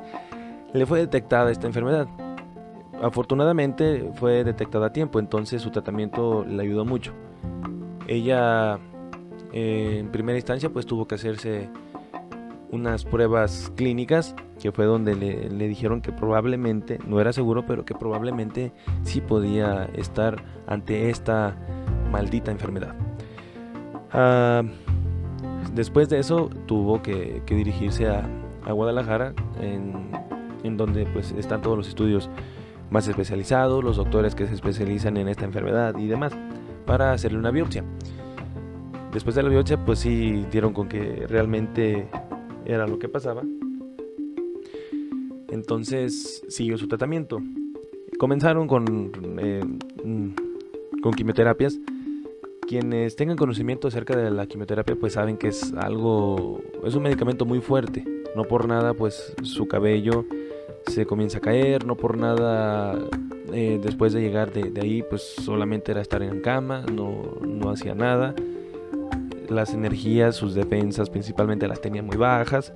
le 0.72 0.86
fue 0.86 1.00
detectada 1.00 1.50
esta 1.50 1.66
enfermedad. 1.66 2.08
Afortunadamente 3.02 4.10
fue 4.14 4.44
detectada 4.44 4.86
a 4.86 4.92
tiempo, 4.92 5.18
entonces 5.18 5.62
su 5.62 5.70
tratamiento 5.70 6.44
le 6.44 6.62
ayudó 6.62 6.84
mucho. 6.84 7.12
Ella 8.06 8.78
eh, 9.52 9.98
en 10.00 10.10
primera 10.10 10.38
instancia 10.38 10.70
pues 10.70 10.86
tuvo 10.86 11.06
que 11.06 11.14
hacerse 11.14 11.68
unas 12.70 13.04
pruebas 13.04 13.72
clínicas 13.76 14.34
que 14.60 14.72
fue 14.72 14.84
donde 14.84 15.14
le, 15.14 15.68
dijeron 15.68 16.00
que 16.00 16.12
probablemente, 16.12 16.98
no 17.06 17.20
era 17.20 17.32
seguro, 17.32 17.66
pero 17.66 17.84
que 17.84 17.94
probablemente 17.94 18.72
sí 19.02 19.20
podía 19.20 19.84
estar 19.94 20.42
ante 20.66 21.10
esta 21.10 21.56
maldita 22.10 22.50
enfermedad. 22.50 22.94
Ah, 24.12 24.62
después 25.74 26.08
de 26.08 26.18
eso 26.18 26.50
tuvo 26.66 27.02
que, 27.02 27.42
dirigirse 27.46 28.08
a, 28.08 28.28
Guadalajara, 28.66 29.34
en, 29.60 30.10
en, 30.62 30.78
donde 30.78 31.04
pues 31.04 31.32
están 31.32 31.60
todos 31.60 31.76
los 31.76 31.86
estudios 31.86 32.30
más 32.88 33.06
especializados, 33.06 33.84
los 33.84 33.96
doctores 33.98 34.34
que 34.34 34.46
se 34.46 34.54
especializan 34.54 35.18
en 35.18 35.28
esta 35.28 35.44
enfermedad 35.44 35.98
y 35.98 36.06
demás, 36.06 36.32
para 36.86 37.12
hacerle 37.12 37.38
una 37.38 37.50
biopsia. 37.50 37.84
Después 39.12 39.36
de 39.36 39.42
la 39.42 39.48
biopsia, 39.48 39.76
pues 39.84 40.00
sí 40.00 40.44
dieron 40.50 40.72
con 40.72 40.88
que 40.88 41.26
realmente 41.28 42.08
era 42.66 42.86
lo 42.86 42.98
que 42.98 43.08
pasaba. 43.08 43.42
Entonces 45.48 46.42
siguió 46.48 46.78
su 46.78 46.88
tratamiento. 46.88 47.40
Comenzaron 48.18 48.66
con, 48.66 49.38
eh, 49.38 49.62
mm, 50.04 51.00
con 51.00 51.12
quimioterapias. 51.12 51.78
Quienes 52.66 53.14
tengan 53.14 53.36
conocimiento 53.36 53.88
acerca 53.88 54.16
de 54.16 54.30
la 54.30 54.46
quimioterapia 54.46 54.96
pues 54.96 55.12
saben 55.12 55.36
que 55.36 55.48
es 55.48 55.72
algo, 55.74 56.60
es 56.84 56.94
un 56.94 57.02
medicamento 57.02 57.44
muy 57.44 57.60
fuerte. 57.60 58.04
No 58.34 58.44
por 58.44 58.66
nada 58.66 58.94
pues 58.94 59.34
su 59.42 59.68
cabello 59.68 60.24
se 60.86 61.06
comienza 61.06 61.38
a 61.38 61.40
caer, 61.40 61.86
no 61.86 61.96
por 61.96 62.16
nada 62.16 62.98
eh, 63.52 63.78
después 63.82 64.12
de 64.12 64.22
llegar 64.22 64.52
de, 64.52 64.80
ahí 64.80 65.02
pues 65.08 65.22
solamente 65.22 65.92
era 65.92 66.00
estar 66.00 66.22
en 66.22 66.40
cama, 66.40 66.84
no, 66.92 67.22
no 67.42 67.70
hacía 67.70 67.94
nada 67.94 68.34
las 69.48 69.74
energías, 69.74 70.36
sus 70.36 70.54
defensas 70.54 71.10
principalmente 71.10 71.68
las 71.68 71.80
tenía 71.80 72.02
muy 72.02 72.16
bajas. 72.16 72.72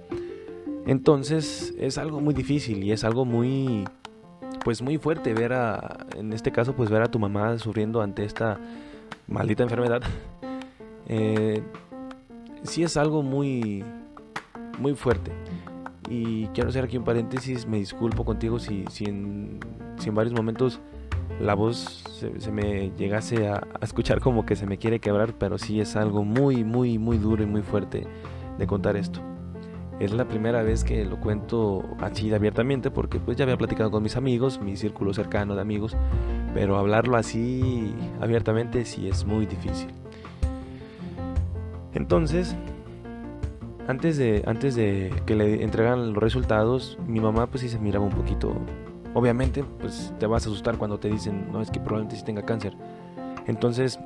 Entonces 0.87 1.75
es 1.79 1.99
algo 1.99 2.21
muy 2.21 2.35
difícil 2.35 2.83
y 2.83 2.93
es 2.93 3.05
algo 3.05 3.25
muy, 3.25 3.85
pues 4.65 4.81
muy 4.81 4.99
fuerte 4.99 5.35
ver 5.35 5.53
a, 5.53 6.07
en 6.17 6.33
este 6.33 6.51
caso, 6.51 6.75
pues 6.75 6.91
ver 6.91 7.03
a 7.03 7.11
tu 7.11 7.19
mamá 7.19 7.59
sufriendo 7.59 8.01
ante 8.01 8.25
esta 8.25 8.59
maldita 9.27 9.63
enfermedad. 9.63 10.03
Eh, 11.11 11.63
sí 12.65 12.83
es 12.83 12.99
algo 12.99 13.23
muy, 13.23 13.83
muy 14.79 14.95
fuerte. 14.95 15.33
Y 16.11 16.49
quiero 16.49 16.69
hacer 16.69 16.85
aquí 16.85 16.99
un 16.99 17.05
paréntesis, 17.05 17.67
me 17.67 17.79
disculpo 17.79 18.27
contigo 18.27 18.59
si, 18.59 18.85
si, 18.91 19.07
en, 19.07 19.59
si 19.97 20.11
en 20.11 20.15
varios 20.15 20.35
momentos 20.35 20.81
la 21.41 21.55
voz 21.55 22.03
se, 22.39 22.51
me 22.51 22.91
llegase 22.97 23.49
a, 23.49 23.67
escuchar 23.81 24.21
como 24.21 24.45
que 24.45 24.57
se 24.57 24.67
me 24.67 24.79
quiere 24.79 25.01
quebrar, 25.01 25.35
pero 25.39 25.59
sí 25.59 25.81
es 25.81 25.97
algo 25.97 26.25
muy, 26.25 26.65
muy, 26.65 26.99
muy 26.99 27.19
duro 27.19 27.43
y 27.43 27.47
muy 27.47 27.63
fuerte 27.63 28.07
de 28.59 28.67
contar 28.67 28.97
esto. 28.97 29.21
Es 30.01 30.13
la 30.13 30.27
primera 30.27 30.63
vez 30.63 30.85
que 30.85 31.05
lo 31.05 31.19
cuento 31.19 31.85
así 32.01 32.33
abiertamente 32.33 32.91
porque 32.91 33.19
pues 33.19 33.37
ya 33.37 33.45
había 33.45 33.57
platicado 33.57 33.91
con 33.91 34.03
mis 34.03 34.17
amigos, 34.17 34.61
mi 34.61 34.77
círculo 34.77 35.13
cercano 35.13 35.55
de 35.55 35.61
amigos, 35.61 35.97
pero 36.55 36.79
hablarlo 36.79 37.17
así 37.17 37.95
abiertamente 38.21 38.85
sí 38.85 39.09
es 39.09 39.25
muy 39.25 39.47
difícil. 39.47 39.89
Entonces, 41.95 42.55
antes 43.89 44.19
de, 44.19 44.45
antes 44.47 44.77
de 44.77 45.13
que 45.27 45.35
le 45.35 45.65
entregan 45.65 46.13
los 46.13 46.23
resultados, 46.23 46.99
mi 47.07 47.21
mamá 47.21 47.47
pues 47.47 47.63
sí 47.63 47.69
se 47.69 47.79
miraba 47.79 48.05
un 48.05 48.13
poquito 48.13 48.55
obviamente 49.19 49.65
pues 49.81 50.13
te 50.19 50.27
vas 50.27 50.47
a 50.47 50.51
asustar 50.51 50.79
cuando 50.79 50.99
te 50.99 51.09
dicen, 51.09 51.51
no, 51.53 51.61
es 51.61 51.71
que 51.71 51.81
probablemente 51.81 52.17
sí 52.17 52.25
tenga 52.25 52.43
cáncer. 52.43 52.75
Entonces, 53.47 53.99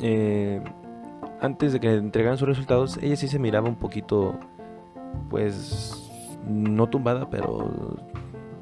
eh, 0.00 0.62
antes 1.40 1.72
de 1.72 1.80
que 1.80 1.94
entregaran 1.94 2.38
sus 2.38 2.48
resultados, 2.48 2.98
ella 3.02 3.16
sí 3.16 3.26
se 3.26 3.38
miraba 3.38 3.68
un 3.68 3.76
poquito, 3.76 4.38
pues, 5.28 6.08
no 6.46 6.88
tumbada, 6.88 7.28
pero 7.30 7.96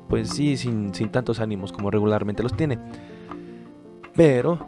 pues 0.09 0.31
sí, 0.31 0.57
sin, 0.57 0.93
sin 0.93 1.11
tantos 1.11 1.39
ánimos 1.41 1.73
como 1.73 1.91
regularmente 1.91 2.43
los 2.43 2.57
tiene. 2.57 2.79
Pero 4.15 4.59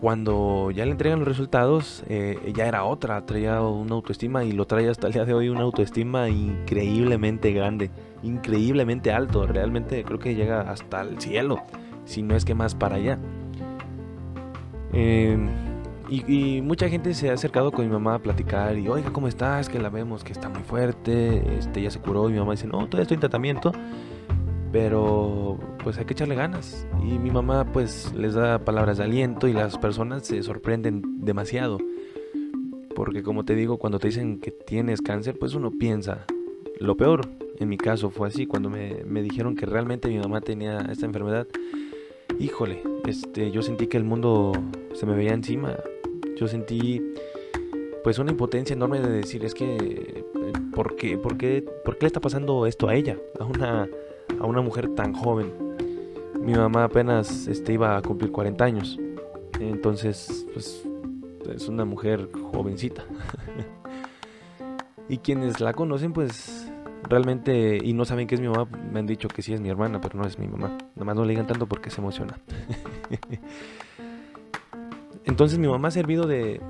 cuando 0.00 0.70
ya 0.70 0.84
le 0.84 0.92
entregan 0.92 1.20
los 1.20 1.28
resultados, 1.28 2.04
eh, 2.08 2.52
ya 2.54 2.66
era 2.66 2.84
otra, 2.84 3.24
traía 3.24 3.60
una 3.62 3.94
autoestima 3.94 4.44
y 4.44 4.52
lo 4.52 4.66
trae 4.66 4.88
hasta 4.88 5.06
el 5.06 5.12
día 5.12 5.24
de 5.24 5.34
hoy 5.34 5.48
una 5.48 5.62
autoestima 5.62 6.28
increíblemente 6.28 7.52
grande, 7.52 7.90
increíblemente 8.22 9.12
alto, 9.12 9.46
realmente 9.46 10.04
creo 10.04 10.18
que 10.18 10.34
llega 10.34 10.70
hasta 10.70 11.02
el 11.02 11.20
cielo, 11.20 11.62
si 12.04 12.22
no 12.22 12.36
es 12.36 12.44
que 12.44 12.54
más 12.54 12.74
para 12.74 12.96
allá. 12.96 13.18
Em, 14.92 15.48
y, 16.08 16.60
mucha 16.62 16.88
gente 16.88 17.12
se 17.14 17.30
ha 17.30 17.32
acercado 17.32 17.72
con 17.72 17.84
mi 17.84 17.90
mamá 17.90 18.14
a 18.14 18.18
platicar 18.18 18.78
y, 18.78 18.88
oiga, 18.88 19.12
¿cómo 19.12 19.28
estás? 19.28 19.68
Que 19.68 19.78
la 19.78 19.88
vemos 19.88 20.22
que 20.22 20.32
está 20.32 20.48
muy 20.48 20.62
fuerte, 20.62 21.58
este, 21.58 21.82
ya 21.82 21.90
se 21.90 21.98
curó 21.98 22.28
y 22.28 22.32
mi 22.32 22.38
mamá 22.38 22.52
dice, 22.52 22.66
no, 22.66 22.78
todavía 22.86 23.02
estoy 23.02 23.16
en 23.16 23.20
tratamiento 23.20 23.72
pero 24.72 25.58
pues 25.82 25.98
hay 25.98 26.04
que 26.04 26.12
echarle 26.12 26.34
ganas. 26.34 26.86
Y 27.02 27.18
mi 27.18 27.30
mamá 27.30 27.72
pues 27.72 28.12
les 28.14 28.34
da 28.34 28.64
palabras 28.64 28.98
de 28.98 29.04
aliento 29.04 29.48
y 29.48 29.52
las 29.52 29.78
personas 29.78 30.26
se 30.26 30.42
sorprenden 30.42 31.24
demasiado. 31.24 31.78
Porque 32.94 33.22
como 33.22 33.44
te 33.44 33.54
digo, 33.54 33.78
cuando 33.78 33.98
te 33.98 34.08
dicen 34.08 34.40
que 34.40 34.50
tienes 34.50 35.02
cáncer, 35.02 35.38
pues 35.38 35.54
uno 35.54 35.70
piensa 35.70 36.24
lo 36.78 36.96
peor. 36.96 37.28
En 37.58 37.68
mi 37.68 37.78
caso 37.78 38.10
fue 38.10 38.28
así, 38.28 38.46
cuando 38.46 38.70
me, 38.70 39.04
me 39.04 39.22
dijeron 39.22 39.54
que 39.54 39.66
realmente 39.66 40.08
mi 40.08 40.18
mamá 40.18 40.40
tenía 40.40 40.78
esta 40.90 41.06
enfermedad. 41.06 41.46
Híjole, 42.38 42.82
este, 43.06 43.50
yo 43.50 43.62
sentí 43.62 43.86
que 43.86 43.96
el 43.96 44.04
mundo 44.04 44.52
se 44.92 45.06
me 45.06 45.14
veía 45.14 45.32
encima. 45.32 45.76
Yo 46.36 46.48
sentí 46.48 47.02
pues 48.06 48.18
una 48.18 48.30
impotencia 48.30 48.74
enorme 48.74 49.00
de 49.00 49.08
decir, 49.08 49.44
es 49.44 49.52
que, 49.52 50.24
¿por 50.72 50.94
qué, 50.94 51.18
por 51.18 51.36
por 51.36 51.38
qué 51.38 52.02
le 52.02 52.06
está 52.06 52.20
pasando 52.20 52.66
esto 52.66 52.88
a 52.88 52.94
ella? 52.94 53.16
A 53.40 53.44
una 53.44 53.88
a 54.40 54.46
una 54.46 54.60
mujer 54.60 54.94
tan 54.94 55.12
joven. 55.12 55.52
Mi 56.40 56.54
mamá 56.54 56.84
apenas 56.84 57.46
este, 57.46 57.72
iba 57.72 57.96
a 57.96 58.02
cumplir 58.02 58.30
40 58.30 58.64
años. 58.64 58.98
Entonces, 59.60 60.46
pues 60.52 60.86
es 61.54 61.68
una 61.68 61.84
mujer 61.84 62.28
jovencita. 62.52 63.04
y 65.08 65.18
quienes 65.18 65.60
la 65.60 65.72
conocen, 65.72 66.12
pues 66.12 66.70
realmente, 67.08 67.78
y 67.82 67.92
no 67.92 68.04
saben 68.04 68.26
que 68.26 68.34
es 68.34 68.40
mi 68.40 68.48
mamá, 68.48 68.68
me 68.92 68.98
han 68.98 69.06
dicho 69.06 69.28
que 69.28 69.42
sí 69.42 69.52
es 69.52 69.60
mi 69.60 69.68
hermana, 69.68 70.00
pero 70.00 70.18
no 70.18 70.26
es 70.26 70.38
mi 70.38 70.48
mamá. 70.48 70.76
Nada 70.94 71.04
más 71.04 71.16
no 71.16 71.24
le 71.24 71.30
digan 71.30 71.46
tanto 71.46 71.66
porque 71.66 71.90
se 71.90 72.00
emociona. 72.00 72.38
Entonces 75.24 75.58
mi 75.58 75.66
mamá 75.66 75.88
ha 75.88 75.90
servido 75.90 76.26
de, 76.26 76.60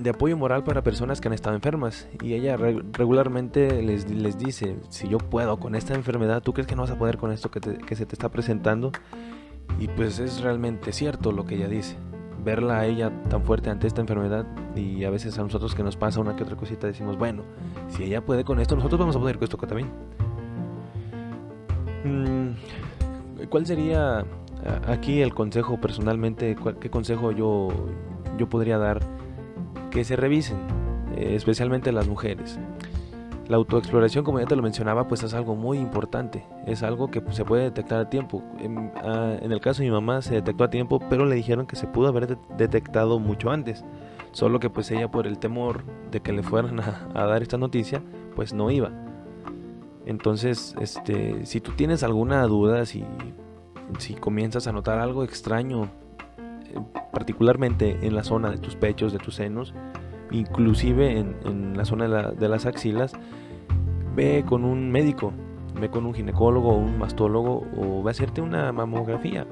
de 0.00 0.10
apoyo 0.10 0.36
moral 0.36 0.64
para 0.64 0.82
personas 0.82 1.20
que 1.20 1.28
han 1.28 1.34
estado 1.34 1.56
enfermas. 1.56 2.08
Y 2.22 2.34
ella 2.34 2.56
regularmente 2.56 3.82
les, 3.82 4.10
les, 4.10 4.38
dice, 4.38 4.76
si 4.88 5.08
yo 5.08 5.18
puedo 5.18 5.58
con 5.58 5.74
esta 5.74 5.94
enfermedad, 5.94 6.42
¿tú 6.42 6.52
crees 6.52 6.66
que 6.66 6.76
no 6.76 6.82
vas 6.82 6.90
a 6.90 6.98
poder 6.98 7.18
con 7.18 7.32
esto 7.32 7.50
que, 7.50 7.60
que, 7.60 7.96
se 7.96 8.06
te 8.06 8.14
está 8.14 8.28
presentando? 8.30 8.92
Y 9.78 9.88
pues 9.88 10.18
es 10.18 10.40
realmente 10.40 10.92
cierto 10.92 11.32
lo 11.32 11.44
que 11.44 11.56
ella 11.56 11.68
dice. 11.68 11.96
Verla 12.44 12.80
a 12.80 12.86
ella 12.86 13.10
tan 13.28 13.42
fuerte 13.42 13.70
ante 13.70 13.86
esta 13.86 14.00
enfermedad 14.00 14.46
y 14.76 15.04
a 15.04 15.10
veces 15.10 15.38
a 15.38 15.42
nosotros 15.42 15.74
que 15.74 15.82
nos 15.82 15.96
pasa 15.96 16.20
una 16.20 16.36
que 16.36 16.44
otra 16.44 16.56
cosita 16.56 16.86
decimos, 16.86 17.18
bueno, 17.18 17.42
si 17.88 18.04
ella 18.04 18.24
puede 18.24 18.44
con 18.44 18.60
esto, 18.60 18.76
nosotros 18.76 19.00
vamos 19.00 19.16
a 19.16 19.18
poder 19.18 19.36
con 19.36 19.44
esto 19.44 19.56
también. 19.58 19.90
Mm, 22.04 23.46
¿Cuál 23.48 23.66
sería 23.66 24.24
aquí 24.86 25.20
el 25.22 25.34
consejo 25.34 25.80
personalmente? 25.80 26.56
¿Qué 26.80 26.90
consejo 26.90 27.32
yo, 27.32 27.68
yo 28.38 28.48
podría 28.48 28.78
dar? 28.78 29.15
Que 29.96 30.04
se 30.04 30.14
revisen, 30.14 30.58
eh, 31.16 31.36
especialmente 31.36 31.90
las 31.90 32.06
mujeres. 32.06 32.58
La 33.48 33.56
autoexploración, 33.56 34.26
como 34.26 34.38
ya 34.38 34.44
te 34.44 34.54
lo 34.54 34.62
mencionaba, 34.62 35.08
pues 35.08 35.22
es 35.22 35.32
algo 35.32 35.56
muy 35.56 35.78
importante, 35.78 36.44
es 36.66 36.82
algo 36.82 37.10
que 37.10 37.22
se 37.30 37.46
puede 37.46 37.62
detectar 37.62 38.00
a 38.00 38.10
tiempo. 38.10 38.42
En, 38.58 38.92
ah, 38.96 39.38
el 39.40 39.58
caso 39.62 39.80
de 39.80 39.88
mi 39.88 39.94
mamá 39.94 40.20
se 40.20 40.34
detectó 40.34 40.64
a 40.64 40.68
tiempo, 40.68 41.00
pero 41.08 41.24
le 41.24 41.34
dijeron 41.34 41.66
que 41.66 41.76
se 41.76 41.86
pudo 41.86 42.08
haber 42.08 42.36
detectado 42.58 43.18
mucho 43.18 43.50
antes, 43.50 43.86
solo 44.32 44.60
que 44.60 44.68
pues 44.68 44.90
ella 44.90 45.10
por 45.10 45.26
el 45.26 45.38
temor 45.38 45.82
de 46.10 46.20
que 46.20 46.34
le 46.34 46.42
fueran 46.42 46.78
a, 47.14 47.24
dar 47.24 47.40
esta 47.40 47.56
noticia, 47.56 48.02
pues 48.34 48.52
no 48.52 48.70
iba. 48.70 48.90
Entonces, 50.04 50.74
este, 50.78 51.46
si 51.46 51.62
tú 51.62 51.72
tienes 51.72 52.02
alguna 52.02 52.42
duda, 52.42 52.84
si, 52.84 53.02
si 53.98 54.12
comienzas 54.12 54.66
a 54.66 54.72
notar 54.72 54.98
algo 54.98 55.24
extraño 55.24 55.88
particularmente 57.12 57.98
en 58.02 58.14
la 58.14 58.24
zona 58.24 58.50
de 58.50 58.58
tus 58.58 58.76
pechos, 58.76 59.12
de 59.12 59.18
tus 59.18 59.36
senos, 59.36 59.74
inclusive 60.30 61.18
en, 61.18 61.76
la 61.76 61.84
zona 61.84 62.32
de, 62.32 62.48
las 62.48 62.66
axilas, 62.66 63.12
ve 64.14 64.44
con 64.46 64.64
un 64.64 64.90
médico, 64.90 65.32
ve 65.80 65.90
con 65.90 66.06
un 66.06 66.14
ginecólogo 66.14 66.70
o 66.70 66.76
un 66.76 66.98
mastólogo 66.98 67.66
o 67.76 68.02
ve 68.02 68.10
a 68.10 68.12
hacerte 68.12 68.40
una 68.40 68.72
mamografía. 68.72 69.46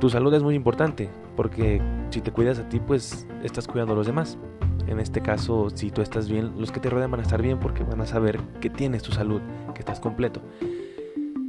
Tu 0.00 0.08
salud 0.10 0.32
es 0.34 0.42
muy 0.42 0.54
importante 0.54 1.08
porque 1.36 1.80
si 2.10 2.20
te 2.20 2.32
cuidas 2.32 2.58
a 2.58 2.68
ti, 2.68 2.80
pues 2.80 3.26
estás 3.42 3.66
cuidando 3.66 3.94
a 3.94 3.96
los 3.96 4.06
demás. 4.06 4.38
En 4.86 5.00
este 5.00 5.20
caso, 5.20 5.68
si 5.74 5.90
tú 5.90 6.00
estás 6.00 6.30
bien, 6.30 6.52
los 6.58 6.72
que 6.72 6.80
te 6.80 6.88
rodean 6.88 7.10
van 7.10 7.20
a 7.20 7.22
estar 7.22 7.42
bien 7.42 7.60
porque 7.60 7.84
van 7.84 8.00
a 8.00 8.06
saber 8.06 8.40
que 8.60 8.70
tienes 8.70 9.02
tu 9.02 9.12
salud, 9.12 9.40
que 9.74 9.80
estás 9.80 10.00
completo. 10.00 10.40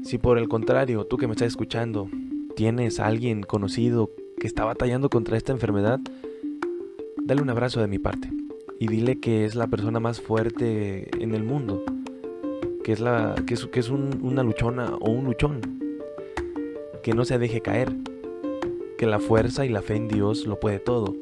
Si 0.03 0.17
por 0.17 0.37
el 0.37 0.49
contrario, 0.49 1.05
tú 1.05 1.17
que 1.17 1.27
me 1.27 1.33
estás 1.33 1.47
escuchando, 1.47 2.09
tienes 2.55 2.99
alguien 2.99 3.43
conocido 3.43 4.09
que 4.39 4.47
está 4.47 4.65
batallando 4.65 5.09
contra 5.09 5.37
esta 5.37 5.51
enfermedad, 5.51 5.99
dale 7.29 7.43
un 7.43 7.49
abrazo 7.51 7.79
de 7.79 7.87
mi 7.87 7.99
parte 7.99 8.27
y 8.79 8.87
dile 8.87 9.19
que 9.19 9.45
es 9.45 9.53
la 9.53 9.67
persona 9.67 9.99
más 9.99 10.19
fuerte 10.19 11.11
en 11.23 11.35
el 11.35 11.43
mundo, 11.43 11.83
que 12.83 12.91
es, 12.91 12.99
la, 12.99 13.35
que 13.45 13.53
es, 13.53 13.67
que 13.67 13.79
es 13.79 13.89
una 13.89 14.41
luchona 14.41 14.95
o 14.99 15.11
un 15.11 15.25
luchón, 15.25 15.61
que 17.03 17.13
no 17.13 17.25
se 17.25 17.37
deje 17.37 17.61
caer, 17.61 17.95
que 18.97 19.05
la 19.05 19.19
fuerza 19.19 19.63
y 19.63 19.69
la 19.69 19.83
fe 19.83 19.97
en 19.97 20.07
Dios 20.07 20.47
lo 20.47 20.59
puede 20.59 20.79
todo, 20.79 21.13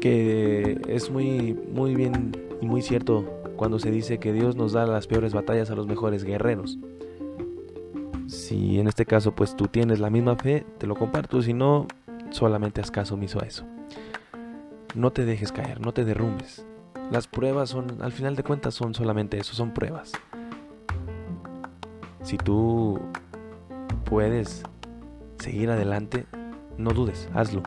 que 0.00 0.78
es 0.86 1.10
muy, 1.10 1.58
muy 1.72 1.96
bien 1.96 2.30
y 2.60 2.66
muy 2.66 2.82
cierto 2.82 3.24
cuando 3.56 3.80
se 3.80 3.90
dice 3.90 4.18
que 4.18 4.32
Dios 4.32 4.54
nos 4.54 4.72
da 4.72 4.86
las 4.86 5.08
peores 5.08 5.34
batallas 5.34 5.72
a 5.72 5.74
los 5.74 5.88
mejores 5.88 6.22
guerreros. 6.22 6.78
Si 8.28 8.78
en 8.78 8.86
este 8.86 9.04
caso 9.04 9.34
pues 9.34 9.56
tú 9.56 9.66
tienes 9.66 9.98
la 9.98 10.10
misma 10.10 10.36
fe, 10.36 10.64
te 10.78 10.86
lo 10.86 10.94
comparto, 10.94 11.42
si 11.42 11.54
no, 11.54 11.88
solamente 12.30 12.80
haz 12.80 12.92
caso 12.92 13.14
omiso 13.14 13.42
a 13.42 13.46
eso. 13.46 13.66
No 14.94 15.12
te 15.12 15.24
dejes 15.24 15.52
caer, 15.52 15.80
no 15.80 15.92
te 15.92 16.04
derrumbes. 16.04 16.64
Las 17.10 17.26
pruebas 17.26 17.70
son, 17.70 18.02
al 18.02 18.12
final 18.12 18.36
de 18.36 18.42
cuentas, 18.42 18.74
son 18.74 18.94
solamente 18.94 19.38
eso, 19.38 19.54
son 19.54 19.72
pruebas. 19.72 20.12
Si 22.22 22.36
tú 22.36 23.00
puedes 24.04 24.62
seguir 25.38 25.70
adelante, 25.70 26.26
no 26.78 26.90
dudes, 26.90 27.28
hazlo. 27.34 27.62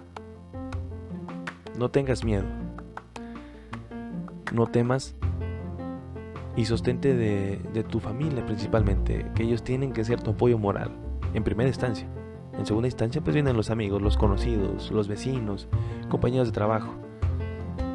No 1.77 1.89
tengas 1.89 2.23
miedo. 2.23 2.45
No 4.51 4.67
temas 4.67 5.15
y 6.55 6.65
sostente 6.65 7.15
de, 7.15 7.61
de, 7.73 7.83
tu 7.83 7.99
familia 7.99 8.45
principalmente, 8.45 9.25
que 9.35 9.43
ellos 9.43 9.63
tienen 9.63 9.93
que 9.93 10.03
ser 10.03 10.21
tu 10.21 10.31
apoyo 10.31 10.57
moral, 10.57 10.91
en 11.33 11.43
primera 11.43 11.69
instancia. 11.69 12.07
En 12.57 12.65
segunda 12.65 12.87
instancia, 12.87 13.21
pues 13.21 13.33
vienen 13.33 13.55
los 13.55 13.69
amigos, 13.69 14.01
los 14.01 14.17
conocidos, 14.17 14.91
los 14.91 15.07
vecinos, 15.07 15.69
compañeros 16.09 16.49
de 16.49 16.51
trabajo. 16.51 16.93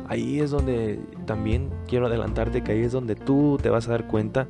Ahí 0.08 0.40
es 0.40 0.50
donde 0.50 1.00
también 1.26 1.70
quiero 1.86 2.06
adelantarte 2.06 2.62
que 2.62 2.72
ahí 2.72 2.82
es 2.82 2.92
donde 2.92 3.14
tú 3.14 3.58
te 3.60 3.70
vas 3.70 3.88
a 3.88 3.92
dar 3.92 4.06
cuenta 4.06 4.46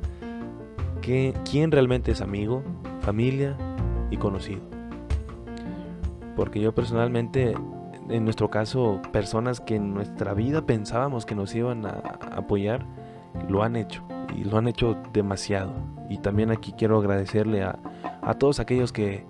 que 1.01 1.33
quién 1.49 1.71
realmente 1.71 2.11
es 2.11 2.21
amigo, 2.21 2.63
familia 3.01 3.55
y 4.11 4.17
conocido. 4.17 4.61
Porque 6.35 6.59
yo 6.59 6.73
personalmente, 6.73 7.55
en 8.09 8.23
nuestro 8.23 8.49
caso, 8.49 9.01
personas 9.13 9.61
que 9.61 9.75
en 9.75 9.93
nuestra 9.93 10.33
vida 10.33 10.65
pensábamos 10.65 11.25
que 11.25 11.35
nos 11.35 11.55
iban 11.55 11.85
a 11.85 11.91
apoyar, 12.35 12.85
lo 13.47 13.63
han 13.63 13.75
hecho 13.75 14.03
y 14.35 14.43
lo 14.43 14.57
han 14.57 14.67
hecho 14.67 14.97
demasiado. 15.13 15.73
Y 16.09 16.17
también 16.17 16.51
aquí 16.51 16.73
quiero 16.77 16.99
agradecerle 16.99 17.63
a, 17.63 17.79
a 18.21 18.33
todos 18.33 18.59
aquellos 18.59 18.91
que, 18.91 19.23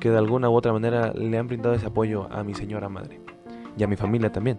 que 0.00 0.10
de 0.10 0.18
alguna 0.18 0.50
u 0.50 0.54
otra 0.54 0.72
manera 0.72 1.12
le 1.12 1.38
han 1.38 1.46
brindado 1.46 1.74
ese 1.74 1.86
apoyo 1.86 2.28
a 2.32 2.42
mi 2.42 2.54
señora 2.54 2.88
madre 2.88 3.20
y 3.76 3.84
a 3.84 3.86
mi 3.86 3.96
familia 3.96 4.32
también. 4.32 4.58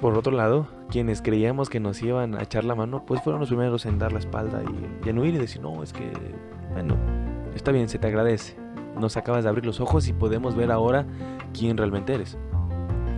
Por 0.00 0.16
otro 0.16 0.32
lado, 0.32 0.66
quienes 0.90 1.22
creíamos 1.22 1.70
que 1.70 1.80
nos 1.80 2.02
iban 2.02 2.34
a 2.34 2.42
echar 2.42 2.64
la 2.64 2.74
mano, 2.74 3.04
pues 3.06 3.22
fueron 3.22 3.40
los 3.40 3.48
primeros 3.48 3.86
en 3.86 3.98
dar 3.98 4.12
la 4.12 4.18
espalda 4.18 4.62
y, 5.04 5.08
en 5.08 5.18
huir 5.18 5.34
y 5.34 5.38
decir, 5.38 5.62
no, 5.62 5.82
es 5.82 5.92
que, 5.92 6.12
bueno, 6.72 6.96
está 7.54 7.72
bien, 7.72 7.88
se 7.88 7.98
te 7.98 8.06
agradece. 8.06 8.56
Nos 8.98 9.16
acabas 9.16 9.44
de 9.44 9.50
abrir 9.50 9.66
los 9.66 9.80
ojos 9.80 10.08
y 10.08 10.12
podemos 10.12 10.54
ver 10.54 10.70
ahora 10.70 11.06
quién 11.52 11.76
realmente 11.76 12.14
eres. 12.14 12.36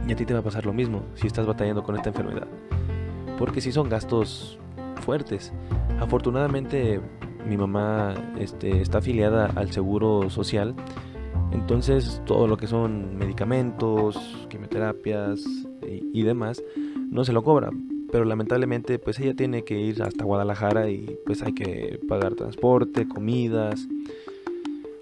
Y 0.06 0.12
a 0.12 0.16
ti 0.16 0.24
te 0.24 0.34
va 0.34 0.40
a 0.40 0.44
pasar 0.44 0.66
lo 0.66 0.72
mismo 0.72 1.02
si 1.14 1.26
estás 1.26 1.46
batallando 1.46 1.82
con 1.82 1.96
esta 1.96 2.08
enfermedad 2.08 2.48
porque 3.38 3.60
sí 3.60 3.72
son 3.72 3.88
gastos 3.88 4.58
fuertes. 5.04 5.52
Afortunadamente 6.00 7.00
mi 7.46 7.56
mamá 7.56 8.14
este, 8.38 8.82
está 8.82 8.98
afiliada 8.98 9.46
al 9.54 9.72
seguro 9.72 10.28
social, 10.28 10.74
entonces 11.52 12.22
todo 12.26 12.46
lo 12.46 12.56
que 12.56 12.66
son 12.66 13.16
medicamentos, 13.16 14.46
quimioterapias 14.48 15.44
y, 15.82 16.20
y 16.20 16.22
demás 16.22 16.62
no 17.10 17.24
se 17.24 17.32
lo 17.32 17.42
cobra. 17.42 17.70
Pero 18.10 18.24
lamentablemente 18.24 18.98
pues 18.98 19.18
ella 19.20 19.34
tiene 19.34 19.64
que 19.64 19.78
ir 19.78 20.02
hasta 20.02 20.24
Guadalajara 20.24 20.88
y 20.90 21.18
pues 21.26 21.42
hay 21.42 21.54
que 21.54 22.00
pagar 22.08 22.34
transporte, 22.34 23.06
comidas. 23.06 23.86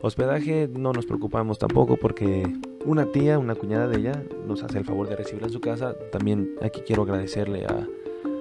Hospedaje 0.00 0.68
no 0.68 0.92
nos 0.92 1.06
preocupamos 1.06 1.58
tampoco 1.58 1.96
porque 1.96 2.52
una 2.84 3.06
tía, 3.06 3.38
una 3.38 3.54
cuñada 3.54 3.88
de 3.88 3.98
ella, 3.98 4.22
nos 4.46 4.62
hace 4.62 4.78
el 4.78 4.84
favor 4.84 5.08
de 5.08 5.16
recibirla 5.16 5.48
en 5.48 5.52
su 5.52 5.60
casa. 5.60 5.94
También 6.12 6.50
aquí 6.62 6.80
quiero 6.86 7.02
agradecerle 7.02 7.64
a, 7.66 7.86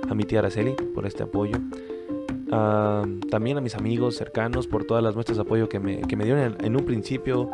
a 0.09 0.15
mi 0.15 0.23
tía 0.23 0.39
Araceli 0.39 0.75
por 0.93 1.05
este 1.05 1.23
apoyo. 1.23 1.57
también 3.29 3.57
a 3.57 3.61
mis 3.61 3.75
amigos 3.75 4.15
cercanos 4.15 4.67
por 4.67 4.85
todas 4.85 5.03
las 5.03 5.15
muestras 5.15 5.37
de 5.37 5.41
apoyo 5.41 5.67
que 5.67 5.79
me, 5.79 6.01
que 6.01 6.15
me 6.15 6.25
dieron 6.25 6.55
en, 6.59 6.75
un 6.75 6.85
principio 6.85 7.49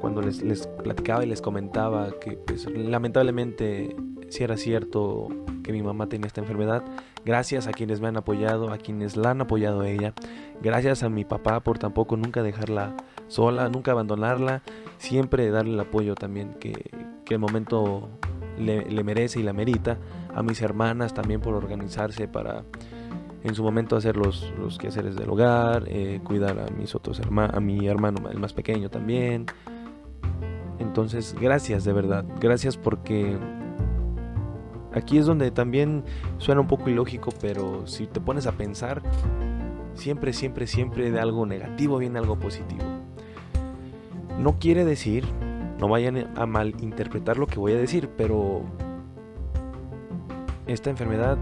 cuando 0.00 0.22
les, 0.22 0.42
les, 0.42 0.66
platicaba 0.66 1.24
y 1.24 1.28
les 1.28 1.42
comentaba 1.42 2.10
que 2.20 2.32
pues, 2.32 2.66
lamentablemente 2.66 3.94
si 4.28 4.44
era 4.44 4.56
cierto 4.56 5.28
que 5.62 5.72
mi 5.72 5.82
mamá 5.82 6.08
tenía 6.08 6.26
esta 6.26 6.40
enfermedad. 6.40 6.82
Gracias 7.24 7.66
a 7.66 7.72
quienes 7.72 8.00
me 8.00 8.08
han 8.08 8.16
apoyado, 8.16 8.72
a 8.72 8.78
quienes 8.78 9.16
la 9.16 9.30
han 9.30 9.40
apoyado 9.40 9.82
a 9.82 9.88
ella. 9.88 10.14
Gracias 10.62 11.02
a 11.02 11.08
mi 11.08 11.24
papá 11.24 11.60
por 11.60 11.78
tampoco 11.78 12.16
nunca 12.16 12.42
dejarla 12.42 12.96
sola, 13.28 13.68
nunca 13.68 13.92
abandonarla. 13.92 14.62
Siempre 14.98 15.50
darle 15.50 15.74
el 15.74 15.80
apoyo 15.80 16.14
también 16.14 16.54
que, 16.54 16.90
que 17.24 17.34
el 17.34 17.40
momento 17.40 18.08
le, 18.58 18.90
le 18.90 19.04
merece 19.04 19.40
y 19.40 19.42
la 19.42 19.52
merita 19.52 19.98
a 20.34 20.42
mis 20.42 20.62
hermanas 20.62 21.12
también 21.12 21.40
por 21.40 21.54
organizarse 21.54 22.28
para 22.28 22.64
en 23.42 23.54
su 23.54 23.62
momento 23.62 23.96
hacer 23.96 24.16
los, 24.16 24.52
los 24.58 24.78
quehaceres 24.78 25.16
del 25.16 25.30
hogar, 25.30 25.84
eh, 25.86 26.20
cuidar 26.22 26.58
a 26.58 26.66
mis 26.70 26.94
otros 26.94 27.18
hermanos, 27.20 27.56
a 27.56 27.60
mi 27.60 27.86
hermano 27.86 28.28
el 28.28 28.38
más 28.38 28.52
pequeño 28.52 28.90
también. 28.90 29.46
Entonces, 30.80 31.36
gracias 31.38 31.84
de 31.84 31.92
verdad, 31.92 32.24
gracias 32.40 32.76
porque 32.76 33.38
aquí 34.92 35.18
es 35.18 35.26
donde 35.26 35.50
también 35.50 36.02
suena 36.38 36.62
un 36.62 36.66
poco 36.66 36.90
ilógico, 36.90 37.30
pero 37.40 37.86
si 37.86 38.06
te 38.06 38.20
pones 38.20 38.46
a 38.46 38.52
pensar, 38.52 39.02
siempre, 39.94 40.32
siempre, 40.32 40.66
siempre 40.66 41.10
de 41.10 41.20
algo 41.20 41.46
negativo 41.46 41.98
viene 41.98 42.18
algo 42.18 42.38
positivo. 42.38 42.82
No 44.38 44.58
quiere 44.58 44.84
decir, 44.86 45.24
no 45.78 45.88
vayan 45.88 46.36
a 46.36 46.46
malinterpretar 46.46 47.36
lo 47.36 47.46
que 47.46 47.58
voy 47.58 47.72
a 47.72 47.76
decir, 47.76 48.08
pero 48.16 48.62
esta 50.66 50.88
enfermedad 50.88 51.36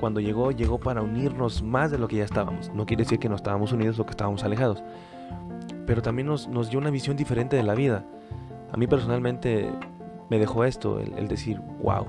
cuando 0.00 0.20
llegó, 0.20 0.50
llegó 0.50 0.78
para 0.78 1.02
unirnos 1.02 1.62
más 1.62 1.90
de 1.90 1.98
lo 1.98 2.08
que 2.08 2.16
ya 2.16 2.24
estábamos. 2.24 2.72
No 2.74 2.86
quiere 2.86 3.02
decir 3.02 3.18
que 3.18 3.28
no 3.28 3.36
estábamos 3.36 3.72
unidos 3.72 3.98
o 3.98 4.06
que 4.06 4.12
estábamos 4.12 4.44
alejados. 4.44 4.82
Pero 5.86 6.00
también 6.02 6.28
nos, 6.28 6.48
nos 6.48 6.70
dio 6.70 6.78
una 6.78 6.90
visión 6.90 7.16
diferente 7.16 7.56
de 7.56 7.62
la 7.62 7.74
vida. 7.74 8.06
A 8.72 8.76
mí 8.76 8.86
personalmente 8.86 9.70
me 10.30 10.38
dejó 10.38 10.64
esto, 10.64 11.00
el, 11.00 11.28
decir, 11.28 11.60
wow. 11.82 12.06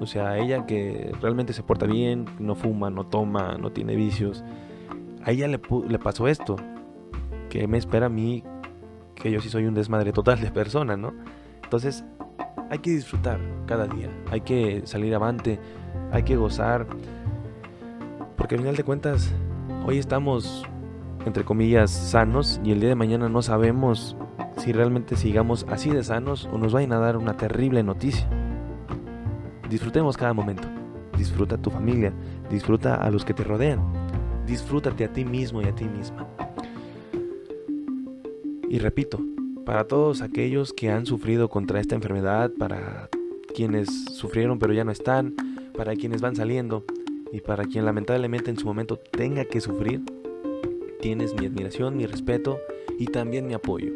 O 0.00 0.06
sea, 0.06 0.38
ella 0.38 0.64
que 0.66 1.12
realmente 1.20 1.52
se 1.52 1.62
porta 1.62 1.86
bien, 1.86 2.26
no 2.38 2.54
fuma, 2.54 2.90
no 2.90 3.04
toma, 3.06 3.56
no 3.58 3.70
tiene 3.70 3.96
vicios. 3.96 4.44
A 5.24 5.32
ella 5.32 5.48
le, 5.48 5.60
le 5.88 5.98
pasó 5.98 6.28
esto. 6.28 6.56
Que 7.48 7.66
me 7.66 7.78
espera 7.78 8.06
a 8.06 8.08
mí, 8.08 8.44
que 9.14 9.30
yo 9.30 9.40
sí 9.40 9.48
soy 9.48 9.66
un 9.66 9.74
desmadre 9.74 10.12
total 10.12 10.40
de 10.40 10.50
persona, 10.50 10.96
¿no? 10.96 11.12
Entonces, 11.62 12.04
hay 12.70 12.78
que 12.78 12.90
disfrutar 12.90 13.40
cada 13.66 13.86
día, 13.86 14.08
hay 14.30 14.40
que 14.42 14.82
salir 14.86 15.14
avante, 15.14 15.58
hay 16.12 16.22
que 16.22 16.36
gozar, 16.36 16.86
porque 18.36 18.54
al 18.54 18.60
final 18.60 18.76
de 18.76 18.84
cuentas, 18.84 19.32
hoy 19.84 19.98
estamos, 19.98 20.64
entre 21.26 21.44
comillas, 21.44 21.90
sanos 21.90 22.60
y 22.64 22.70
el 22.70 22.80
día 22.80 22.88
de 22.90 22.94
mañana 22.94 23.28
no 23.28 23.42
sabemos 23.42 24.16
si 24.60 24.72
realmente 24.72 25.16
sigamos 25.16 25.64
así 25.70 25.88
de 25.90 26.04
sanos 26.04 26.46
o 26.52 26.58
nos 26.58 26.74
vayan 26.74 26.92
a 26.92 26.98
dar 26.98 27.16
una 27.16 27.36
terrible 27.36 27.82
noticia. 27.82 28.28
Disfrutemos 29.70 30.18
cada 30.18 30.34
momento, 30.34 30.68
disfruta 31.16 31.54
a 31.54 31.62
tu 31.62 31.70
familia, 31.70 32.12
disfruta 32.50 32.96
a 32.96 33.10
los 33.10 33.24
que 33.24 33.32
te 33.32 33.42
rodean, 33.42 33.80
disfrútate 34.46 35.04
a 35.04 35.12
ti 35.12 35.24
mismo 35.24 35.62
y 35.62 35.64
a 35.64 35.74
ti 35.74 35.86
misma. 35.86 36.28
Y 38.68 38.78
repito, 38.78 39.18
para 39.64 39.84
todos 39.84 40.20
aquellos 40.20 40.74
que 40.74 40.90
han 40.90 41.06
sufrido 41.06 41.48
contra 41.48 41.80
esta 41.80 41.94
enfermedad, 41.94 42.50
para 42.58 43.08
quienes 43.54 43.88
sufrieron 44.12 44.58
pero 44.58 44.74
ya 44.74 44.84
no 44.84 44.92
están, 44.92 45.34
para 45.74 45.96
quienes 45.96 46.20
van 46.20 46.36
saliendo 46.36 46.84
y 47.32 47.40
para 47.40 47.64
quien 47.64 47.86
lamentablemente 47.86 48.50
en 48.50 48.58
su 48.58 48.66
momento 48.66 48.98
tenga 48.98 49.46
que 49.46 49.62
sufrir, 49.62 50.02
tienes 51.00 51.34
mi 51.34 51.46
admiración, 51.46 51.96
mi 51.96 52.04
respeto 52.04 52.58
y 52.98 53.06
también 53.06 53.46
mi 53.46 53.54
apoyo. 53.54 53.92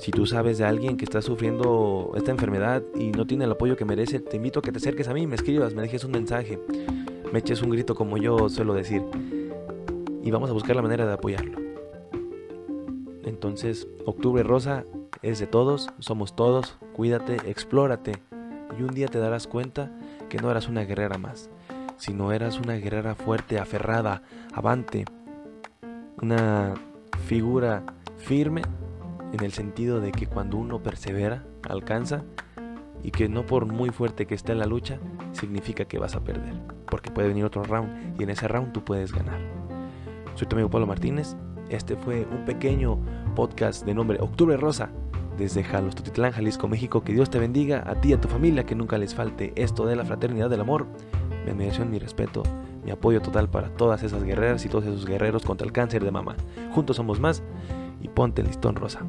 Si 0.00 0.12
tú 0.12 0.24
sabes 0.24 0.56
de 0.56 0.64
alguien 0.64 0.96
que 0.96 1.04
está 1.04 1.20
sufriendo 1.20 2.12
esta 2.16 2.30
enfermedad 2.30 2.82
y 2.94 3.10
no 3.10 3.26
tiene 3.26 3.44
el 3.44 3.52
apoyo 3.52 3.76
que 3.76 3.84
merece, 3.84 4.18
te 4.18 4.38
invito 4.38 4.60
a 4.60 4.62
que 4.62 4.72
te 4.72 4.78
acerques 4.78 5.08
a 5.08 5.12
mí, 5.12 5.26
me 5.26 5.34
escribas, 5.34 5.74
me 5.74 5.82
dejes 5.82 6.04
un 6.04 6.12
mensaje, 6.12 6.58
me 7.30 7.38
eches 7.38 7.60
un 7.60 7.68
grito 7.68 7.94
como 7.94 8.16
yo 8.16 8.48
suelo 8.48 8.72
decir 8.72 9.02
y 10.22 10.30
vamos 10.30 10.48
a 10.48 10.54
buscar 10.54 10.74
la 10.74 10.80
manera 10.80 11.06
de 11.06 11.12
apoyarlo. 11.12 11.58
Entonces, 13.24 13.86
octubre 14.06 14.42
rosa 14.42 14.86
es 15.20 15.38
de 15.38 15.46
todos, 15.46 15.90
somos 15.98 16.34
todos, 16.34 16.78
cuídate, 16.94 17.36
explórate 17.50 18.12
y 18.78 18.82
un 18.82 18.94
día 18.94 19.08
te 19.08 19.18
darás 19.18 19.46
cuenta 19.46 19.92
que 20.30 20.38
no 20.38 20.50
eras 20.50 20.66
una 20.66 20.84
guerrera 20.84 21.18
más, 21.18 21.50
sino 21.98 22.32
eras 22.32 22.58
una 22.58 22.76
guerrera 22.76 23.14
fuerte, 23.16 23.58
aferrada, 23.58 24.22
avante, 24.54 25.04
una 26.22 26.72
figura 27.26 27.84
firme 28.16 28.62
en 29.32 29.44
el 29.44 29.52
sentido 29.52 30.00
de 30.00 30.12
que 30.12 30.26
cuando 30.26 30.56
uno 30.56 30.82
persevera, 30.82 31.44
alcanza 31.68 32.24
y 33.02 33.10
que 33.10 33.28
no 33.28 33.46
por 33.46 33.66
muy 33.66 33.90
fuerte 33.90 34.26
que 34.26 34.34
esté 34.34 34.54
la 34.54 34.66
lucha, 34.66 34.98
significa 35.32 35.84
que 35.84 35.98
vas 35.98 36.16
a 36.16 36.24
perder, 36.24 36.54
porque 36.86 37.10
puede 37.10 37.28
venir 37.28 37.44
otro 37.44 37.62
round 37.64 38.20
y 38.20 38.22
en 38.22 38.30
ese 38.30 38.48
round 38.48 38.72
tú 38.72 38.84
puedes 38.84 39.12
ganar. 39.12 39.40
Soy 40.34 40.46
tu 40.46 40.56
amigo 40.56 40.70
Pablo 40.70 40.86
Martínez, 40.86 41.36
este 41.70 41.96
fue 41.96 42.26
un 42.30 42.44
pequeño 42.44 42.98
podcast 43.34 43.84
de 43.84 43.94
nombre 43.94 44.18
Octubre 44.20 44.56
Rosa 44.56 44.90
desde 45.38 45.62
Jalos, 45.62 45.94
Totitlán, 45.94 46.32
Jalisco, 46.32 46.68
México. 46.68 47.02
Que 47.02 47.12
Dios 47.12 47.30
te 47.30 47.38
bendiga 47.38 47.82
a 47.86 47.94
ti 48.00 48.10
y 48.10 48.12
a 48.12 48.20
tu 48.20 48.28
familia, 48.28 48.64
que 48.64 48.74
nunca 48.74 48.98
les 48.98 49.14
falte 49.14 49.52
esto 49.56 49.86
de 49.86 49.96
la 49.96 50.04
fraternidad 50.04 50.50
del 50.50 50.60
amor, 50.60 50.86
mi 51.44 51.52
admiración, 51.52 51.90
mi 51.90 51.98
respeto, 51.98 52.42
mi 52.84 52.90
apoyo 52.90 53.22
total 53.22 53.48
para 53.48 53.68
todas 53.70 54.02
esas 54.02 54.24
guerreras 54.24 54.64
y 54.64 54.68
todos 54.68 54.84
esos 54.84 55.06
guerreros 55.06 55.44
contra 55.44 55.64
el 55.64 55.72
cáncer 55.72 56.04
de 56.04 56.10
mama. 56.10 56.36
Juntos 56.74 56.96
somos 56.96 57.20
más 57.20 57.42
y 58.00 58.08
ponte 58.08 58.42
el 58.42 58.48
listón 58.48 58.76
rosa. 58.76 59.00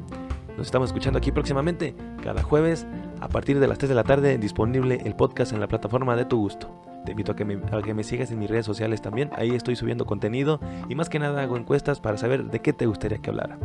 Nos 0.56 0.66
estamos 0.66 0.90
escuchando 0.90 1.18
aquí 1.18 1.32
próximamente, 1.32 1.94
cada 2.22 2.42
jueves, 2.42 2.86
a 3.20 3.28
partir 3.28 3.58
de 3.58 3.66
las 3.66 3.78
3 3.78 3.88
de 3.88 3.94
la 3.94 4.04
tarde, 4.04 4.38
disponible 4.38 5.00
el 5.04 5.14
podcast 5.16 5.52
en 5.52 5.60
la 5.60 5.68
plataforma 5.68 6.14
de 6.14 6.24
tu 6.24 6.38
gusto. 6.38 6.70
Te 7.04 7.12
invito 7.12 7.32
a 7.32 7.36
que, 7.36 7.44
me, 7.44 7.54
a 7.54 7.82
que 7.82 7.94
me 7.94 8.04
sigas 8.04 8.30
en 8.30 8.38
mis 8.38 8.50
redes 8.50 8.66
sociales 8.66 9.02
también, 9.02 9.30
ahí 9.34 9.50
estoy 9.50 9.76
subiendo 9.76 10.06
contenido 10.06 10.60
y 10.88 10.94
más 10.94 11.08
que 11.08 11.18
nada 11.18 11.42
hago 11.42 11.56
encuestas 11.56 12.00
para 12.00 12.16
saber 12.16 12.44
de 12.44 12.60
qué 12.60 12.72
te 12.72 12.86
gustaría 12.86 13.18
que 13.18 13.30
hablara. 13.30 13.58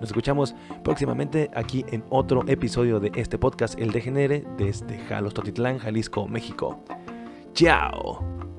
Nos 0.00 0.08
escuchamos 0.08 0.54
próximamente 0.82 1.50
aquí 1.54 1.84
en 1.90 2.02
otro 2.08 2.42
episodio 2.48 3.00
de 3.00 3.12
este 3.14 3.38
podcast 3.38 3.78
El 3.78 3.92
Degenere 3.92 4.44
desde 4.56 4.98
Jalos 4.98 5.34
Totitlán, 5.34 5.78
Jalisco, 5.78 6.26
México. 6.26 6.80
¡Chao! 7.52 8.49